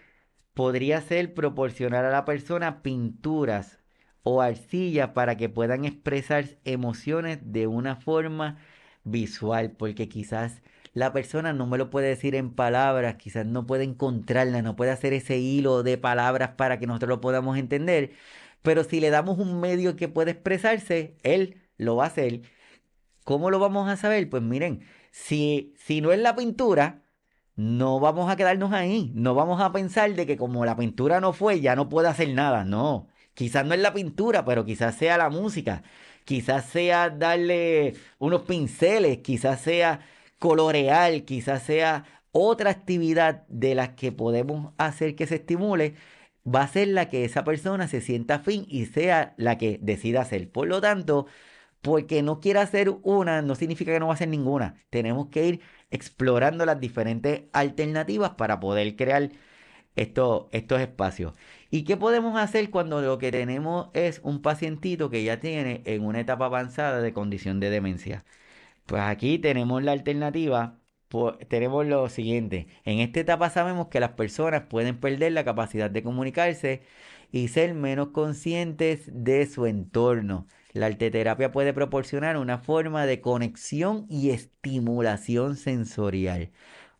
[0.54, 3.78] podría ser proporcionar a la persona pinturas
[4.22, 8.58] o arcillas para que puedan expresar emociones de una forma
[9.04, 10.62] visual, porque quizás
[10.94, 14.92] la persona no me lo puede decir en palabras, quizás no puede encontrarla, no puede
[14.92, 18.12] hacer ese hilo de palabras para que nosotros lo podamos entender,
[18.62, 22.42] pero si le damos un medio que puede expresarse, él lo va a hacer.
[23.24, 24.28] ¿Cómo lo vamos a saber?
[24.30, 27.03] Pues miren, si, si no es la pintura,
[27.56, 29.12] no vamos a quedarnos ahí.
[29.14, 32.28] No vamos a pensar de que como la pintura no fue, ya no puede hacer
[32.34, 32.64] nada.
[32.64, 35.82] No, quizás no es la pintura, pero quizás sea la música.
[36.24, 40.00] Quizás sea darle unos pinceles, quizás sea
[40.38, 45.94] colorear, quizás sea otra actividad de las que podemos hacer que se estimule
[46.46, 50.22] va a ser la que esa persona se sienta afín y sea la que decida
[50.22, 50.50] hacer.
[50.50, 51.26] Por lo tanto,
[51.80, 54.76] porque no quiera hacer una, no significa que no va a hacer ninguna.
[54.90, 55.60] Tenemos que ir
[55.94, 59.30] explorando las diferentes alternativas para poder crear
[59.96, 61.34] estos espacios.
[61.70, 66.04] ¿Y qué podemos hacer cuando lo que tenemos es un pacientito que ya tiene en
[66.04, 68.24] una etapa avanzada de condición de demencia?
[68.86, 70.80] Pues aquí tenemos la alternativa,
[71.48, 72.68] tenemos lo siguiente.
[72.84, 76.82] En esta etapa sabemos que las personas pueden perder la capacidad de comunicarse
[77.32, 80.46] y ser menos conscientes de su entorno.
[80.74, 86.50] La arteterapia puede proporcionar una forma de conexión y estimulación sensorial.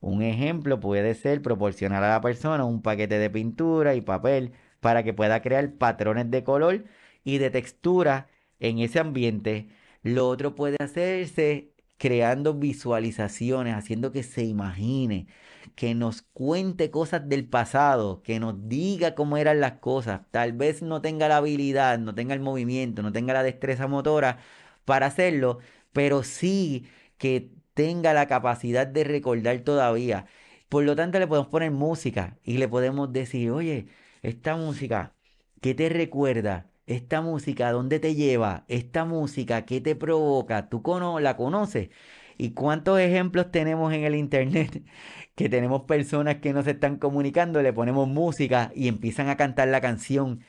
[0.01, 5.03] Un ejemplo puede ser proporcionar a la persona un paquete de pintura y papel para
[5.03, 6.85] que pueda crear patrones de color
[7.25, 8.29] y de textura
[8.61, 9.69] en ese ambiente.
[10.03, 15.27] Lo otro puede hacerse creando visualizaciones, haciendo que se imagine,
[15.75, 20.23] que nos cuente cosas del pasado, que nos diga cómo eran las cosas.
[20.31, 24.39] Tal vez no tenga la habilidad, no tenga el movimiento, no tenga la destreza motora
[24.85, 25.59] para hacerlo,
[25.93, 26.87] pero sí
[27.19, 30.27] que tenga la capacidad de recordar todavía.
[30.69, 33.87] Por lo tanto, le podemos poner música y le podemos decir, oye,
[34.23, 35.15] esta música,
[35.61, 36.71] ¿qué te recuerda?
[36.87, 38.65] Esta música, ¿dónde te lleva?
[38.69, 40.69] Esta música, ¿qué te provoca?
[40.69, 40.83] ¿Tú
[41.21, 41.91] la conoces?
[42.39, 44.83] ¿Y cuántos ejemplos tenemos en el internet?
[45.35, 49.67] Que tenemos personas que no se están comunicando, le ponemos música y empiezan a cantar
[49.69, 50.45] la canción.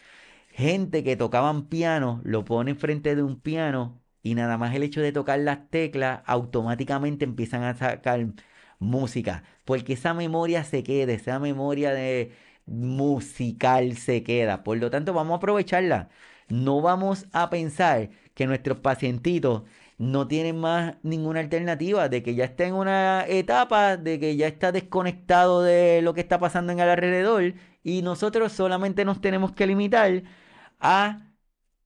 [0.52, 5.02] Gente que tocaban piano, lo ponen frente de un piano y nada más el hecho
[5.02, 8.28] de tocar las teclas, automáticamente empiezan a sacar
[8.80, 9.44] música.
[9.66, 12.32] Porque esa memoria se queda, esa memoria de
[12.66, 14.64] musical se queda.
[14.64, 16.10] Por lo tanto, vamos a aprovecharla.
[16.50, 19.64] No vamos a pensar que nuestros pacientitos
[19.98, 24.48] no tienen más ninguna alternativa, de que ya está en una etapa, de que ya
[24.48, 27.54] está desconectado de lo que está pasando en el alrededor
[27.84, 30.24] y nosotros solamente nos tenemos que limitar
[30.80, 31.32] a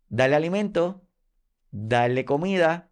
[0.10, 1.04] darle alimento,
[1.72, 2.90] darle comida,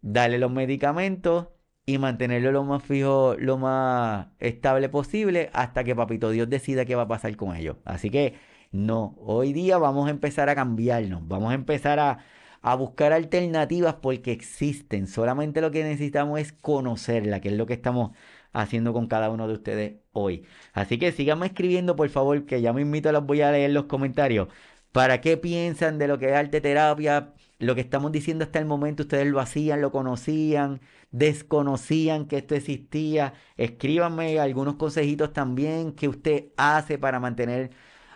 [0.00, 1.48] darle los medicamentos
[1.86, 6.94] y mantenerlo lo más fijo, lo más estable posible hasta que Papito Dios decida qué
[6.94, 7.78] va a pasar con ellos.
[7.84, 8.34] Así que
[8.70, 12.18] no, hoy día vamos a empezar a cambiarnos, vamos a empezar a,
[12.62, 15.06] a buscar alternativas porque existen.
[15.06, 18.12] Solamente lo que necesitamos es conocerla, que es lo que estamos
[18.52, 20.44] haciendo con cada uno de ustedes hoy.
[20.72, 23.84] Así que síganme escribiendo, por favor, que ya me invito, los voy a leer los
[23.86, 24.48] comentarios.
[24.92, 27.34] ¿Para qué piensan de lo que es arte terapia?
[27.58, 32.54] Lo que estamos diciendo hasta el momento, ustedes lo hacían, lo conocían, desconocían que esto
[32.54, 33.34] existía.
[33.56, 37.70] Escríbanme algunos consejitos también que usted hace para mantener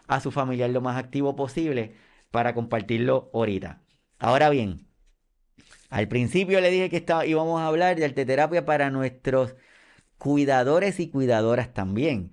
[0.09, 1.95] a su familiar lo más activo posible
[2.31, 3.86] para compartirlo ahorita.
[4.19, 4.87] Ahora bien,
[5.91, 9.55] al principio le dije que íbamos a hablar de arteterapia para nuestros
[10.19, 12.33] cuidadores y cuidadoras también,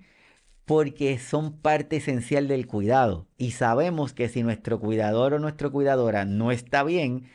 [0.64, 3.28] porque son parte esencial del cuidado.
[3.36, 7.30] Y sabemos que si nuestro cuidador o nuestra cuidadora no está bien,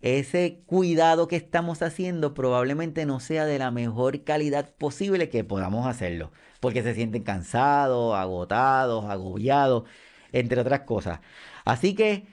[0.00, 5.86] ese cuidado que estamos haciendo probablemente no sea de la mejor calidad posible que podamos
[5.86, 9.84] hacerlo, porque se sienten cansados, agotados, agobiados,
[10.32, 11.20] entre otras cosas.
[11.64, 12.26] Así que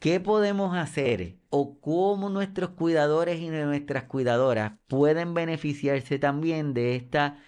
[0.00, 7.38] ¿Qué podemos hacer o cómo nuestros cuidadores y nuestras cuidadoras pueden beneficiarse también de esta,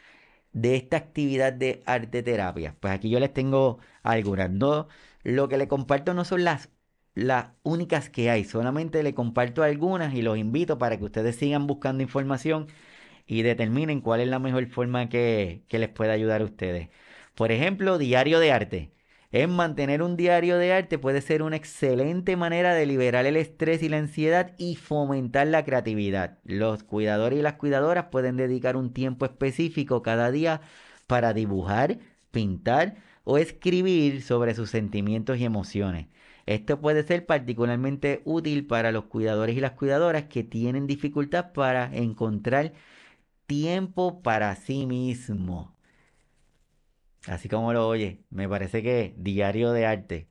[0.52, 2.76] de esta actividad de arte terapia?
[2.80, 4.50] Pues aquí yo les tengo algunas.
[4.50, 4.88] No,
[5.24, 6.70] lo que le comparto no son las,
[7.14, 11.66] las únicas que hay, solamente le comparto algunas y los invito para que ustedes sigan
[11.66, 12.68] buscando información
[13.26, 16.90] y determinen cuál es la mejor forma que, que les pueda ayudar a ustedes.
[17.34, 18.92] Por ejemplo, diario de arte
[19.32, 23.82] en mantener un diario de arte puede ser una excelente manera de liberar el estrés
[23.82, 26.38] y la ansiedad y fomentar la creatividad.
[26.44, 30.60] Los cuidadores y las cuidadoras pueden dedicar un tiempo específico cada día
[31.06, 31.98] para dibujar,
[32.30, 36.08] pintar o escribir sobre sus sentimientos y emociones.
[36.44, 41.94] Esto puede ser particularmente útil para los cuidadores y las cuidadoras que tienen dificultad para
[41.94, 42.72] encontrar
[43.46, 45.70] tiempo para sí mismos.
[47.26, 50.28] Así como lo oye, me parece que diario de arte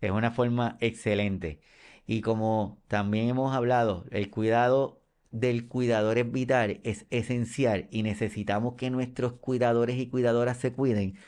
[0.00, 1.60] es una forma excelente.
[2.06, 8.74] Y como también hemos hablado, el cuidado del cuidador es vital, es esencial y necesitamos
[8.76, 11.18] que nuestros cuidadores y cuidadoras se cuiden.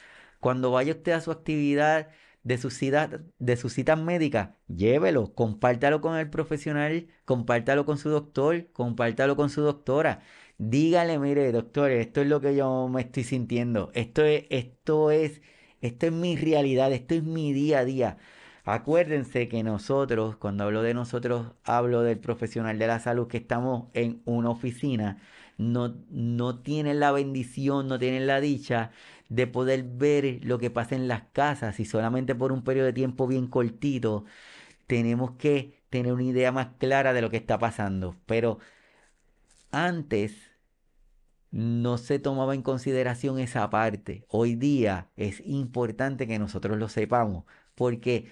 [0.41, 2.11] Cuando vaya usted a su actividad
[2.43, 8.11] de su cita, de su cita médica, llévelo, compártalo con el profesional, compártalo con su
[8.11, 10.23] doctor, compártalo con su doctora.
[10.59, 13.91] Dígale, mire, doctor, esto es lo que yo me estoy sintiendo.
[13.95, 15.43] Esto es, esto es,
[15.81, 18.19] esto es mi realidad, esto es mi día a día.
[18.65, 23.89] Acuérdense que nosotros, cuando hablo de nosotros, hablo del profesional de la salud que estamos
[23.95, 25.21] en una oficina,
[25.59, 28.91] no, no tienen la bendición, no tienen la dicha
[29.29, 32.93] de poder ver lo que pasa en las casas y solamente por un periodo de
[32.93, 34.25] tiempo bien cortito
[34.87, 38.17] tenemos que tener una idea más clara de lo que está pasando.
[38.27, 38.59] Pero
[39.73, 40.54] antes
[41.55, 44.25] no se tomaba en consideración esa parte.
[44.29, 47.45] Hoy día es importante que nosotros lo sepamos
[47.77, 48.29] porque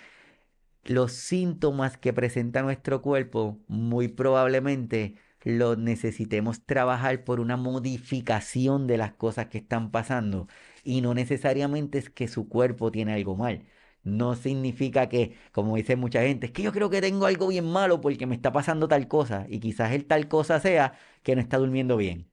[0.84, 8.98] los síntomas que presenta nuestro cuerpo muy probablemente lo necesitemos trabajar por una modificación de
[8.98, 10.48] las cosas que están pasando
[10.84, 13.66] y no necesariamente es que su cuerpo tiene algo mal.
[14.04, 17.66] No significa que, como dice mucha gente, es que yo creo que tengo algo bien
[17.66, 21.40] malo porque me está pasando tal cosa y quizás el tal cosa sea que no
[21.42, 22.31] está durmiendo bien.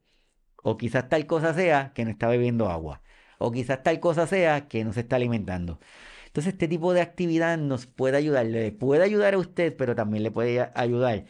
[0.64, 3.02] O quizás tal cosa sea que no está bebiendo agua.
[3.38, 5.80] O quizás tal cosa sea que no se está alimentando.
[6.28, 10.24] Entonces este tipo de actividad nos puede ayudar, le puede ayudar a usted, pero también
[10.24, 11.26] le puede ayudar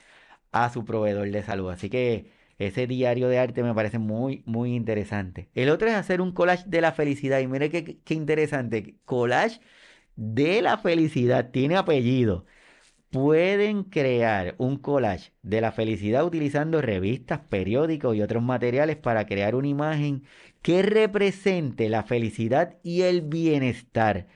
[0.51, 1.69] a su proveedor de salud.
[1.71, 5.49] Así que ese diario de arte me parece muy, muy interesante.
[5.53, 7.39] El otro es hacer un collage de la felicidad.
[7.39, 8.97] Y mire qué, qué interesante.
[9.05, 9.61] Collage
[10.15, 11.51] de la felicidad.
[11.51, 12.45] Tiene apellido.
[13.11, 19.55] Pueden crear un collage de la felicidad utilizando revistas, periódicos y otros materiales para crear
[19.55, 20.23] una imagen
[20.61, 24.27] que represente la felicidad y el bienestar.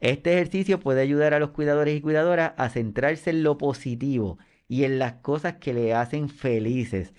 [0.00, 4.84] Este ejercicio puede ayudar a los cuidadores y cuidadoras a centrarse en lo positivo y
[4.84, 7.12] en las cosas que le hacen felices,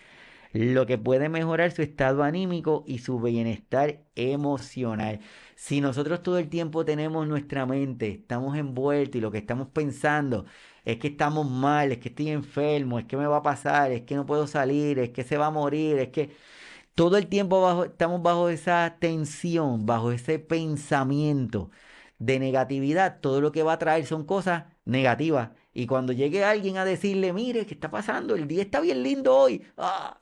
[0.51, 5.19] lo que puede mejorar su estado anímico y su bienestar emocional.
[5.55, 10.45] Si nosotros todo el tiempo tenemos nuestra mente, estamos envueltos y lo que estamos pensando
[10.87, 14.03] es que estamos mal, es que estoy enfermo, es que me va a pasar, es
[14.03, 16.31] que no puedo salir, es que se va a morir, es que
[16.95, 21.71] todo el tiempo estamos bajo esa tensión, bajo ese pensamiento
[22.19, 25.51] de negatividad, todo lo que va a traer son cosas negativas.
[25.73, 28.35] Y cuando llegue alguien a decirle, mire, ¿qué está pasando?
[28.35, 29.65] El día está bien lindo hoy.
[29.77, 30.19] ¡Ah!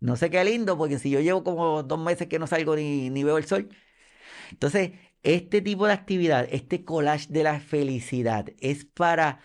[0.00, 3.24] No sé qué lindo, porque si yo llevo como dos meses que no salgo ni
[3.24, 3.68] veo el sol.
[4.50, 4.92] Entonces,
[5.24, 9.40] este tipo de actividad, este collage de la felicidad, es para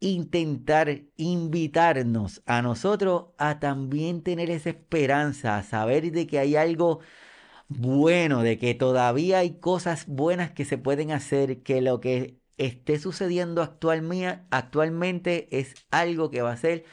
[0.00, 7.00] intentar invitarnos a nosotros a también tener esa esperanza, a saber de que hay algo
[7.68, 12.98] bueno, de que todavía hay cosas buenas que se pueden hacer, que lo que esté
[12.98, 16.84] sucediendo actualmente es algo que va a ser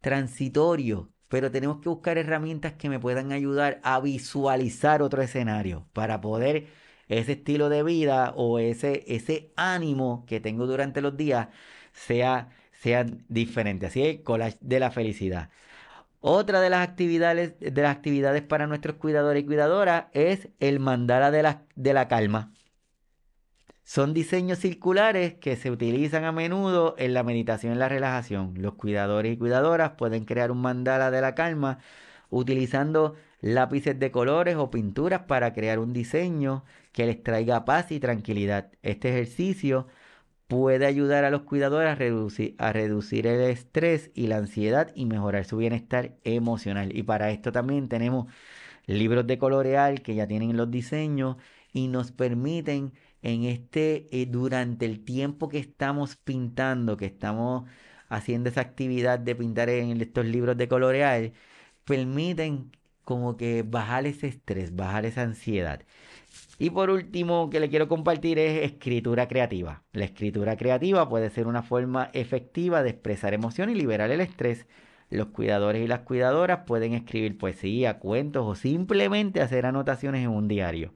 [0.00, 6.20] transitorio, pero tenemos que buscar herramientas que me puedan ayudar a visualizar otro escenario para
[6.20, 6.68] poder
[7.10, 11.48] ese estilo de vida o ese, ese ánimo que tengo durante los días
[11.92, 13.86] sea, sea diferente.
[13.86, 15.50] Así es, collage de la felicidad.
[16.20, 21.30] Otra de las actividades, de las actividades para nuestros cuidadores y cuidadoras es el mandala
[21.30, 22.52] de la, de la calma.
[23.82, 28.54] Son diseños circulares que se utilizan a menudo en la meditación y la relajación.
[28.56, 31.78] Los cuidadores y cuidadoras pueden crear un mandala de la calma
[32.28, 38.00] utilizando lápices de colores o pinturas para crear un diseño que les traiga paz y
[38.00, 38.70] tranquilidad.
[38.82, 39.86] Este ejercicio
[40.48, 45.06] puede ayudar a los cuidadores a reducir, a reducir el estrés y la ansiedad y
[45.06, 46.96] mejorar su bienestar emocional.
[46.96, 48.26] Y para esto también tenemos
[48.86, 51.36] libros de colorear que ya tienen los diseños
[51.72, 57.68] y nos permiten en este, eh, durante el tiempo que estamos pintando, que estamos
[58.08, 61.32] haciendo esa actividad de pintar en estos libros de colorear,
[61.84, 62.72] permiten
[63.10, 65.82] como que bajar ese estrés, bajar esa ansiedad.
[66.60, 69.82] Y por último, que le quiero compartir es escritura creativa.
[69.92, 74.68] La escritura creativa puede ser una forma efectiva de expresar emoción y liberar el estrés.
[75.10, 80.46] Los cuidadores y las cuidadoras pueden escribir poesía, cuentos o simplemente hacer anotaciones en un
[80.46, 80.94] diario.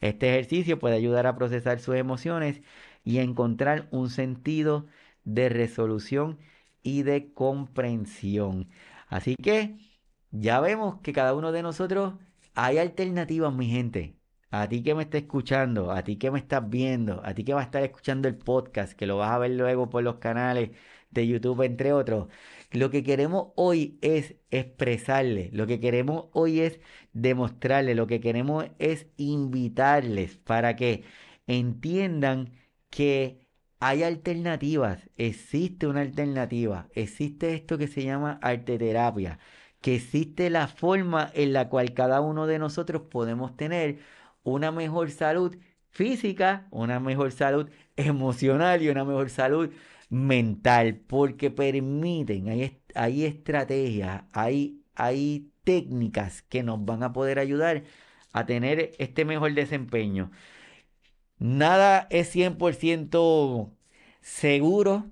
[0.00, 2.62] Este ejercicio puede ayudar a procesar sus emociones
[3.04, 4.86] y encontrar un sentido
[5.24, 6.38] de resolución
[6.82, 8.70] y de comprensión.
[9.08, 9.89] Así que
[10.30, 12.14] ya vemos que cada uno de nosotros
[12.54, 14.20] hay alternativas, mi gente
[14.50, 17.54] a ti que me está escuchando, a ti que me estás viendo, a ti que
[17.54, 20.70] vas a estar escuchando el podcast, que lo vas a ver luego por los canales
[21.10, 22.28] de YouTube, entre otros.
[22.72, 26.80] Lo que queremos hoy es expresarle, lo que queremos hoy es
[27.12, 31.04] demostrarle, lo que queremos es invitarles para que
[31.46, 32.52] entiendan
[32.90, 33.46] que
[33.80, 39.38] hay alternativas, existe una alternativa, existe esto que se llama arte terapia,
[39.80, 43.98] que existe la forma en la cual cada uno de nosotros podemos tener
[44.42, 45.56] una mejor salud
[45.90, 49.70] física, una mejor salud emocional y una mejor salud
[50.08, 57.84] mental, porque permiten, hay, hay estrategias, hay, hay técnicas que nos van a poder ayudar
[58.32, 60.30] a tener este mejor desempeño.
[61.38, 63.72] Nada es 100%
[64.20, 65.10] seguro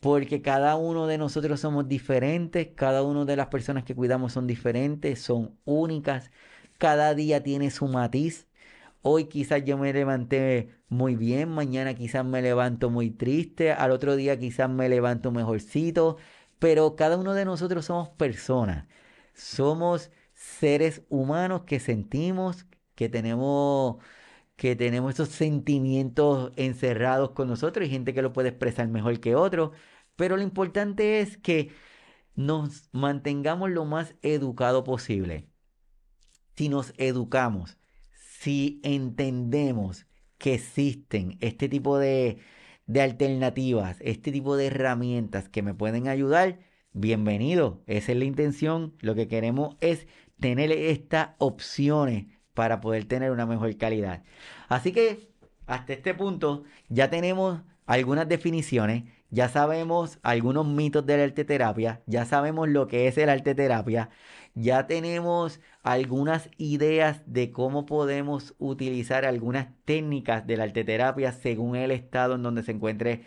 [0.00, 4.46] porque cada uno de nosotros somos diferentes, cada una de las personas que cuidamos son
[4.46, 6.30] diferentes, son únicas,
[6.78, 8.46] cada día tiene su matiz.
[9.02, 14.16] Hoy quizás yo me levanté muy bien, mañana quizás me levanto muy triste, al otro
[14.16, 16.16] día quizás me levanto mejorcito,
[16.58, 18.86] pero cada uno de nosotros somos personas,
[19.34, 23.96] somos seres humanos que sentimos, que tenemos
[24.58, 29.36] que tenemos esos sentimientos encerrados con nosotros, hay gente que lo puede expresar mejor que
[29.36, 29.70] otro,
[30.16, 31.70] pero lo importante es que
[32.34, 35.46] nos mantengamos lo más educado posible.
[36.56, 37.78] Si nos educamos,
[38.40, 40.06] si entendemos
[40.38, 42.38] que existen este tipo de,
[42.86, 46.58] de alternativas, este tipo de herramientas que me pueden ayudar,
[46.92, 47.84] bienvenido.
[47.86, 48.96] Esa es la intención.
[48.98, 50.08] Lo que queremos es
[50.40, 54.24] tener estas opciones para poder tener una mejor calidad.
[54.68, 55.30] Así que
[55.68, 62.24] hasta este punto ya tenemos algunas definiciones, ya sabemos algunos mitos de la arteterapia, ya
[62.24, 64.10] sabemos lo que es el arteterapia,
[64.54, 71.92] ya tenemos algunas ideas de cómo podemos utilizar algunas técnicas de la arteterapia según el
[71.92, 73.24] estado en donde se encuentre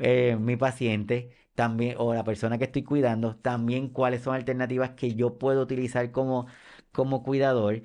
[0.00, 5.14] eh, mi paciente también o la persona que estoy cuidando, también cuáles son alternativas que
[5.14, 6.46] yo puedo utilizar como,
[6.92, 7.82] como cuidador.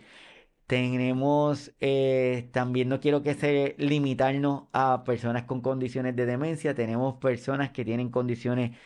[0.68, 7.16] Tenemos, eh, también no quiero que se limitarnos a personas con condiciones de demencia, tenemos
[7.18, 8.78] personas que tienen condiciones,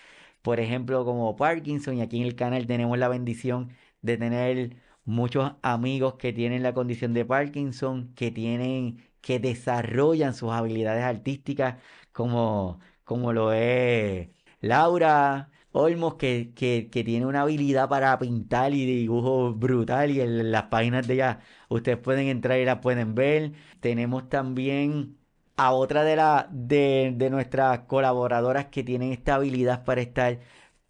[0.44, 3.72] por ejemplo, como Parkinson, y aquí en el canal tenemos la bendición
[4.02, 10.52] de tener muchos amigos que tienen la condición de Parkinson, que tienen, que desarrollan sus
[10.52, 11.78] habilidades artísticas,
[12.12, 14.30] como, como lo es
[14.62, 20.64] Laura Olmos, que, que, tiene una habilidad para pintar y dibujo brutal, y en las
[20.64, 23.54] páginas de ella ustedes pueden entrar y la pueden ver.
[23.80, 25.18] Tenemos también
[25.56, 30.40] a otra de, la, de, de nuestras colaboradoras que tienen esta habilidad para estar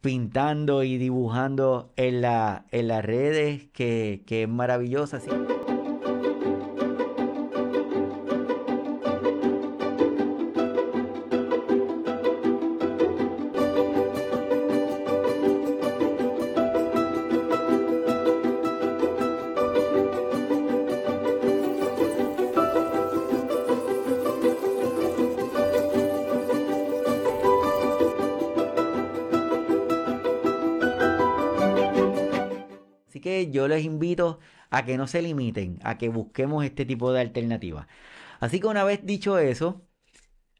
[0.01, 5.19] pintando y dibujando en, la, en las redes, que, que es maravillosa.
[5.19, 5.29] ¿sí?
[34.85, 37.87] Que no se limiten, a que busquemos este tipo de alternativas.
[38.39, 39.87] Así que una vez dicho eso,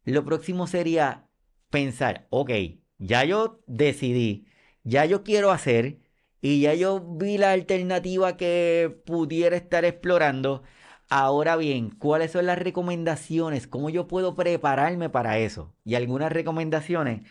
[0.06, 1.28] lo próximo sería
[1.70, 2.52] pensar, ok,
[2.98, 4.48] ya yo decidí,
[4.84, 6.00] ya yo quiero hacer
[6.42, 10.64] y ya yo vi la alternativa que pudiera estar explorando.
[11.10, 13.68] Ahora bien, ¿cuáles son las recomendaciones?
[13.68, 15.76] ¿Cómo yo puedo prepararme para eso?
[15.84, 17.24] Y algunas recomendaciones,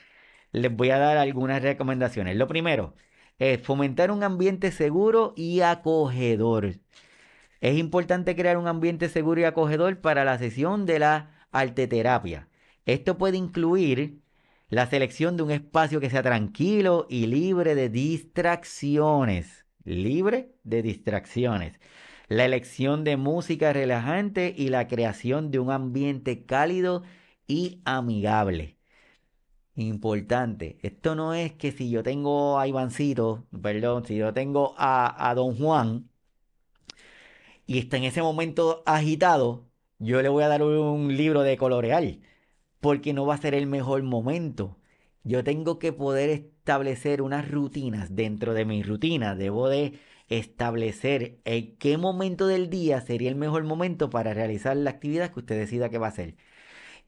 [0.53, 2.37] les voy a dar algunas recomendaciones.
[2.37, 2.95] Lo primero,
[3.41, 6.75] es fomentar un ambiente seguro y acogedor.
[7.61, 12.49] Es importante crear un ambiente seguro y acogedor para la sesión de la arteterapia.
[12.85, 14.21] Esto puede incluir
[14.69, 19.65] la selección de un espacio que sea tranquilo y libre de distracciones.
[19.85, 21.81] Libre de distracciones.
[22.29, 27.05] La elección de música relajante y la creación de un ambiente cálido
[27.47, 28.80] y amigable.
[29.81, 30.79] Importante.
[30.83, 35.57] Esto no es que si yo tengo a Ivancito, perdón, si yo tengo a, Don
[35.57, 36.11] Juan
[37.67, 39.69] y está en ese momento agitado,
[39.99, 42.19] yo le voy a dar un libro de colorear,
[42.81, 44.79] porque no va a ser el mejor momento.
[45.25, 49.35] Yo tengo que poder establecer unas rutinas dentro de mi rutina.
[49.35, 54.91] Debo de establecer en qué momento del día sería el mejor momento para realizar la
[54.91, 56.37] actividad que usted decida que va a hacer.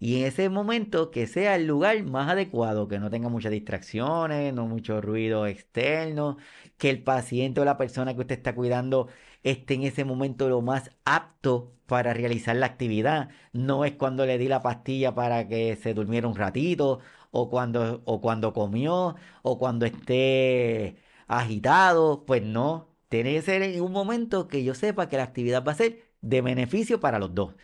[0.02, 4.52] Y en ese momento que sea el lugar más adecuado, que no tenga muchas distracciones,
[4.52, 6.38] no mucho ruido externo,
[6.76, 9.08] que el paciente o la persona que usted está cuidando
[9.44, 13.30] esté en ese momento lo más apto para realizar la actividad.
[13.52, 16.98] No es cuando le di la pastilla para que se durmiera un ratito,
[17.30, 20.96] o cuando, o cuando comió, o cuando esté
[21.28, 22.24] agitado.
[22.26, 25.72] Pues no, tiene que ser en un momento que yo sepa que la actividad va
[25.72, 27.54] a ser de beneficio para los dos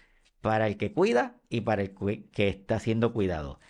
[0.48, 1.94] para el que cuida y para el
[2.32, 3.60] que está siendo cuidado.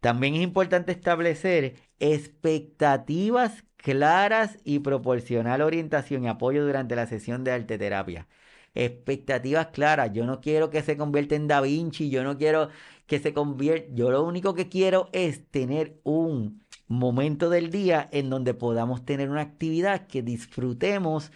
[0.00, 7.52] También es importante establecer expectativas claras y proporcionar orientación y apoyo durante la sesión de
[7.52, 8.28] arte terapia.
[8.74, 10.10] Expectativas claras.
[10.14, 12.70] Yo no quiero que se convierta en Da Vinci, yo no quiero
[13.06, 13.88] que se convierta.
[13.92, 19.28] Yo lo único que quiero es tener un momento del día en donde podamos tener
[19.28, 21.30] una actividad que disfrutemos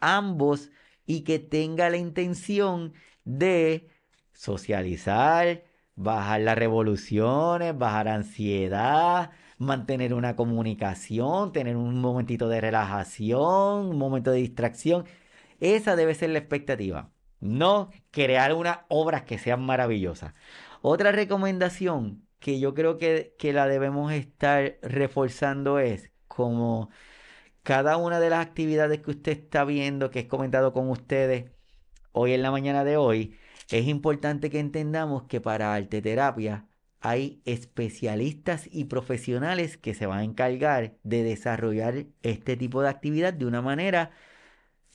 [0.00, 0.72] ambos
[1.06, 2.94] y que tenga la intención
[3.24, 3.88] de
[4.38, 5.64] socializar,
[5.96, 14.30] bajar las revoluciones, bajar ansiedad, mantener una comunicación, tener un momentito de relajación, un momento
[14.30, 15.06] de distracción.
[15.60, 17.12] Esa debe ser la expectativa.
[17.40, 20.34] No crear unas obras que sean maravillosas.
[20.82, 26.90] Otra recomendación que yo creo que, que la debemos estar reforzando es como
[27.64, 31.50] cada una de las actividades que usted está viendo, que he comentado con ustedes
[32.12, 33.36] hoy en la mañana de hoy,
[33.70, 36.68] es importante que entendamos que para arteterapia
[37.00, 43.32] hay especialistas y profesionales que se van a encargar de desarrollar este tipo de actividad
[43.34, 44.10] de una manera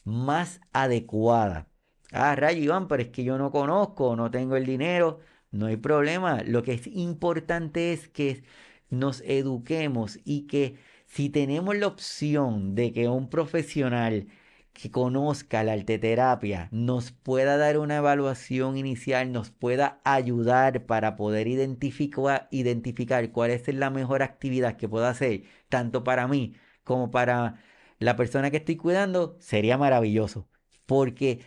[0.04, 1.68] más adecuada.
[2.12, 5.20] Ah, Rayo Iván, pero es que yo no conozco, no tengo el dinero,
[5.52, 6.44] no hay problema.
[6.44, 8.44] Lo que es importante es que
[8.90, 14.28] nos eduquemos y que si tenemos la opción de que un profesional
[14.74, 21.48] que conozca la arteterapia nos pueda dar una evaluación inicial, nos pueda ayudar para poder
[21.48, 27.62] identificar, identificar cuál es la mejor actividad que puedo hacer, tanto para mí como para
[28.00, 30.50] la persona que estoy cuidando, sería maravilloso.
[30.86, 31.42] Porque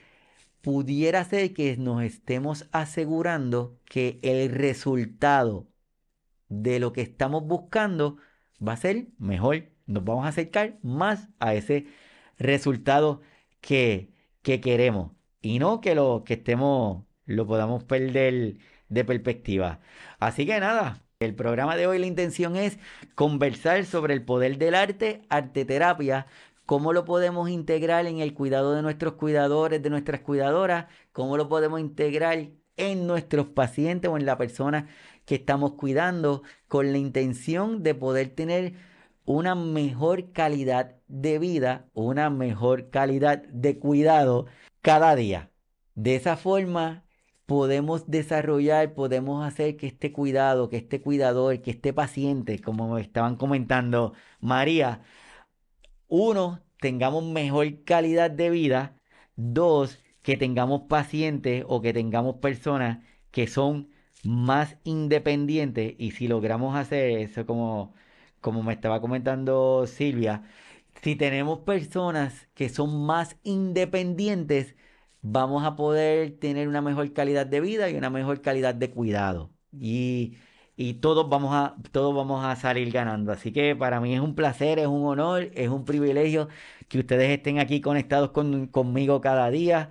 [0.63, 5.69] pudiera ser que nos estemos asegurando que el resultado
[6.49, 8.19] de lo que estamos buscando
[8.67, 9.71] va a ser mejor.
[9.87, 12.06] Nos vamos a acercar más a ese resultado
[13.61, 14.11] que,
[14.43, 18.59] que queremos y no que lo que estemos lo podamos perder
[18.89, 19.81] de perspectiva.
[20.19, 22.79] Así que nada, el programa de hoy la intención es
[23.15, 26.27] conversar sobre el poder del arte, arte terapia,
[26.67, 31.49] cómo lo podemos integrar en el cuidado de nuestros cuidadores, de nuestras cuidadoras, cómo lo
[31.49, 34.89] podemos integrar en nuestros pacientes o en la persona
[35.25, 38.75] que estamos cuidando con la intención de poder tener
[39.27, 44.47] una mejor calidad de vida, una mejor calidad de cuidado
[44.83, 45.51] cada día.
[45.95, 47.05] De esa forma
[47.47, 53.01] podemos desarrollar, podemos hacer que este cuidado, que este cuidador, que este paciente, como me
[53.01, 55.03] estaban comentando María,
[56.09, 58.97] uno, tengamos mejor calidad de vida,
[59.37, 62.99] dos, que tengamos pacientes o que tengamos personas
[63.31, 63.91] que son
[64.25, 67.95] más independientes y si logramos hacer eso como
[68.47, 70.45] como me estaba comentando Silvia,
[71.03, 74.77] si tenemos personas que son más independientes,
[75.21, 79.51] vamos a poder tener una mejor calidad de vida y una mejor calidad de cuidado.
[79.73, 80.37] Y,
[81.01, 83.33] todos, vamos a, todos vamos a salir ganando.
[83.33, 86.49] Así que para mí es un placer, es un honor, es un privilegio
[86.89, 89.91] que ustedes estén aquí conectados conmigo cada día.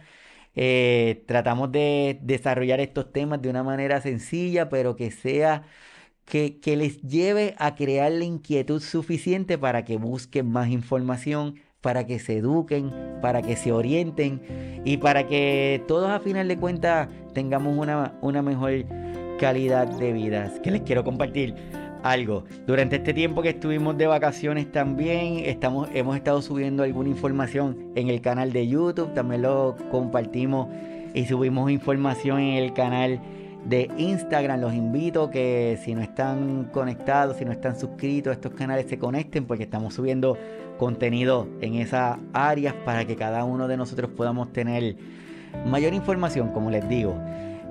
[0.55, 5.65] Eh, tratamos de desarrollar estos temas de una manera sencilla, pero que sea
[6.25, 12.19] que, les lleve a crear la inquietud suficiente para que busquen más información, para que
[12.19, 17.77] se eduquen, para que se orienten y para que todos a final de cuentas tengamos
[17.77, 18.85] una, una mejor
[19.39, 20.51] calidad de vida.
[20.63, 21.53] Que les quiero compartir
[22.01, 22.43] algo.
[22.67, 28.09] Durante este tiempo que estuvimos de vacaciones también estamos, hemos estado subiendo alguna información en
[28.09, 30.67] el canal de YouTube, también lo compartimos
[31.13, 33.19] y subimos información en el canal
[33.65, 34.61] de Instagram.
[34.61, 38.97] Los invito que si no están conectados, si no están suscritos a estos canales, se
[38.97, 40.37] conecten porque estamos subiendo
[40.77, 44.95] contenido en esas áreas para que cada uno de nosotros podamos tener
[45.65, 47.15] mayor información, como les digo,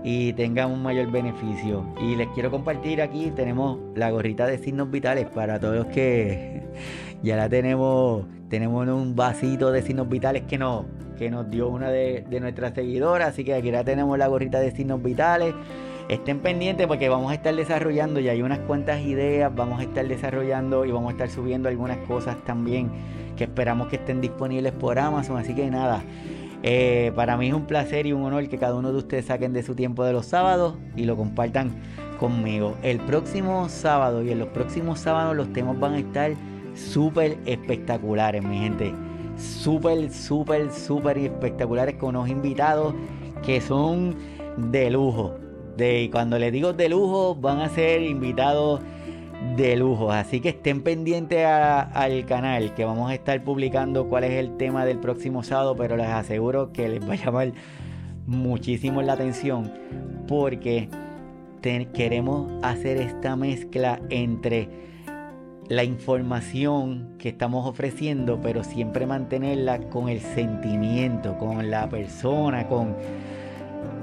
[0.03, 1.86] y tengan un mayor beneficio.
[2.01, 6.62] Y les quiero compartir aquí, tenemos la gorrita de signos vitales para todos los que
[7.22, 10.84] ya la tenemos, tenemos un vasito de signos vitales que nos,
[11.14, 14.70] que nos dio una de, nuestras seguidoras, así que aquí ya tenemos la gorrita de
[14.70, 15.54] signos vitales
[16.08, 20.06] estén pendientes porque vamos a estar desarrollando, y hay unas cuantas ideas, vamos a estar
[20.06, 22.90] desarrollando y vamos a estar subiendo algunas cosas también
[23.36, 25.38] que esperamos que estén disponibles por Amazon.
[25.38, 26.02] Así que nada,
[26.62, 29.52] eh, para mí es un placer y un honor que cada uno de ustedes saquen
[29.52, 31.74] de su tiempo de los sábados y lo compartan
[32.18, 32.74] conmigo.
[32.82, 36.32] El próximo sábado y en los próximos sábados los temas van a estar
[36.74, 38.94] súper espectaculares, mi gente.
[39.37, 42.95] Súper, súper, súper espectaculares con unos invitados
[43.43, 44.16] que son
[44.57, 45.35] de lujo
[45.76, 48.80] de cuando les digo de lujo, van a ser invitados
[49.57, 50.11] de lujo.
[50.11, 54.85] Así que estén pendientes al canal que vamos a estar publicando cuál es el tema
[54.85, 57.53] del próximo sábado, pero les aseguro que les va a llamar
[58.26, 59.72] muchísimo la atención
[60.28, 60.89] porque
[61.95, 64.68] queremos hacer esta mezcla entre
[65.68, 72.94] la información que estamos ofreciendo, pero siempre mantenerla con el sentimiento, con la persona, con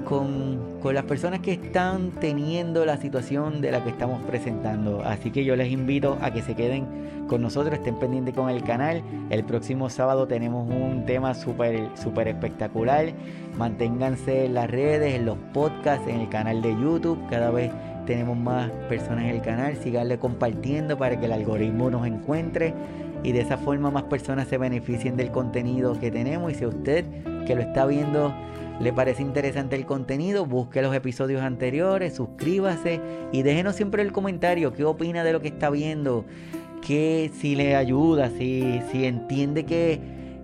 [0.04, 5.02] con, las personas que están teniendo la situación de la que estamos presentando.
[5.04, 6.86] Así que yo les invito a que se queden
[7.28, 9.02] con nosotros, estén pendientes con el canal.
[9.30, 13.12] El próximo sábado tenemos un tema súper super espectacular.
[13.56, 17.18] Manténganse en las redes, en los podcasts, en el canal de YouTube.
[17.30, 17.70] Cada vez
[18.12, 19.74] tenemos más personas en el canal.
[19.76, 22.74] Síganle compartiendo para que el algoritmo nos encuentre
[23.22, 26.52] y de esa forma más personas se beneficien del contenido que tenemos.
[26.52, 27.06] Y si usted
[27.46, 28.34] que lo está viendo
[28.80, 33.00] le parece interesante el contenido, busque los episodios anteriores, suscríbase
[33.32, 36.24] y déjenos siempre el comentario qué opina de lo que está viendo,
[36.86, 40.00] que si le ayuda, si, si entiende que,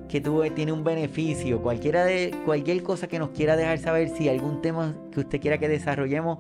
[0.09, 0.21] que
[0.55, 4.95] tiene un beneficio, cualquiera de, cualquier cosa que nos quiera dejar saber, si algún tema
[5.11, 6.39] que usted quiera que desarrollemos,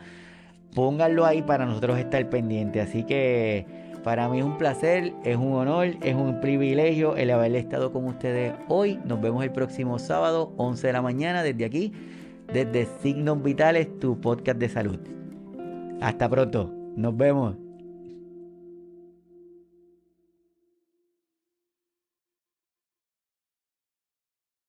[0.78, 2.88] pónganlo ahí para nosotros estar pendientes.
[2.88, 3.66] Así que
[4.04, 8.04] para mí es un placer, es un honor, es un privilegio el haber estado con
[8.04, 9.00] ustedes hoy.
[9.04, 11.92] Nos vemos el próximo sábado, 11 de la mañana, desde aquí,
[12.52, 15.00] desde Signos Vitales, tu podcast de salud.
[16.00, 17.67] Hasta pronto, nos vemos.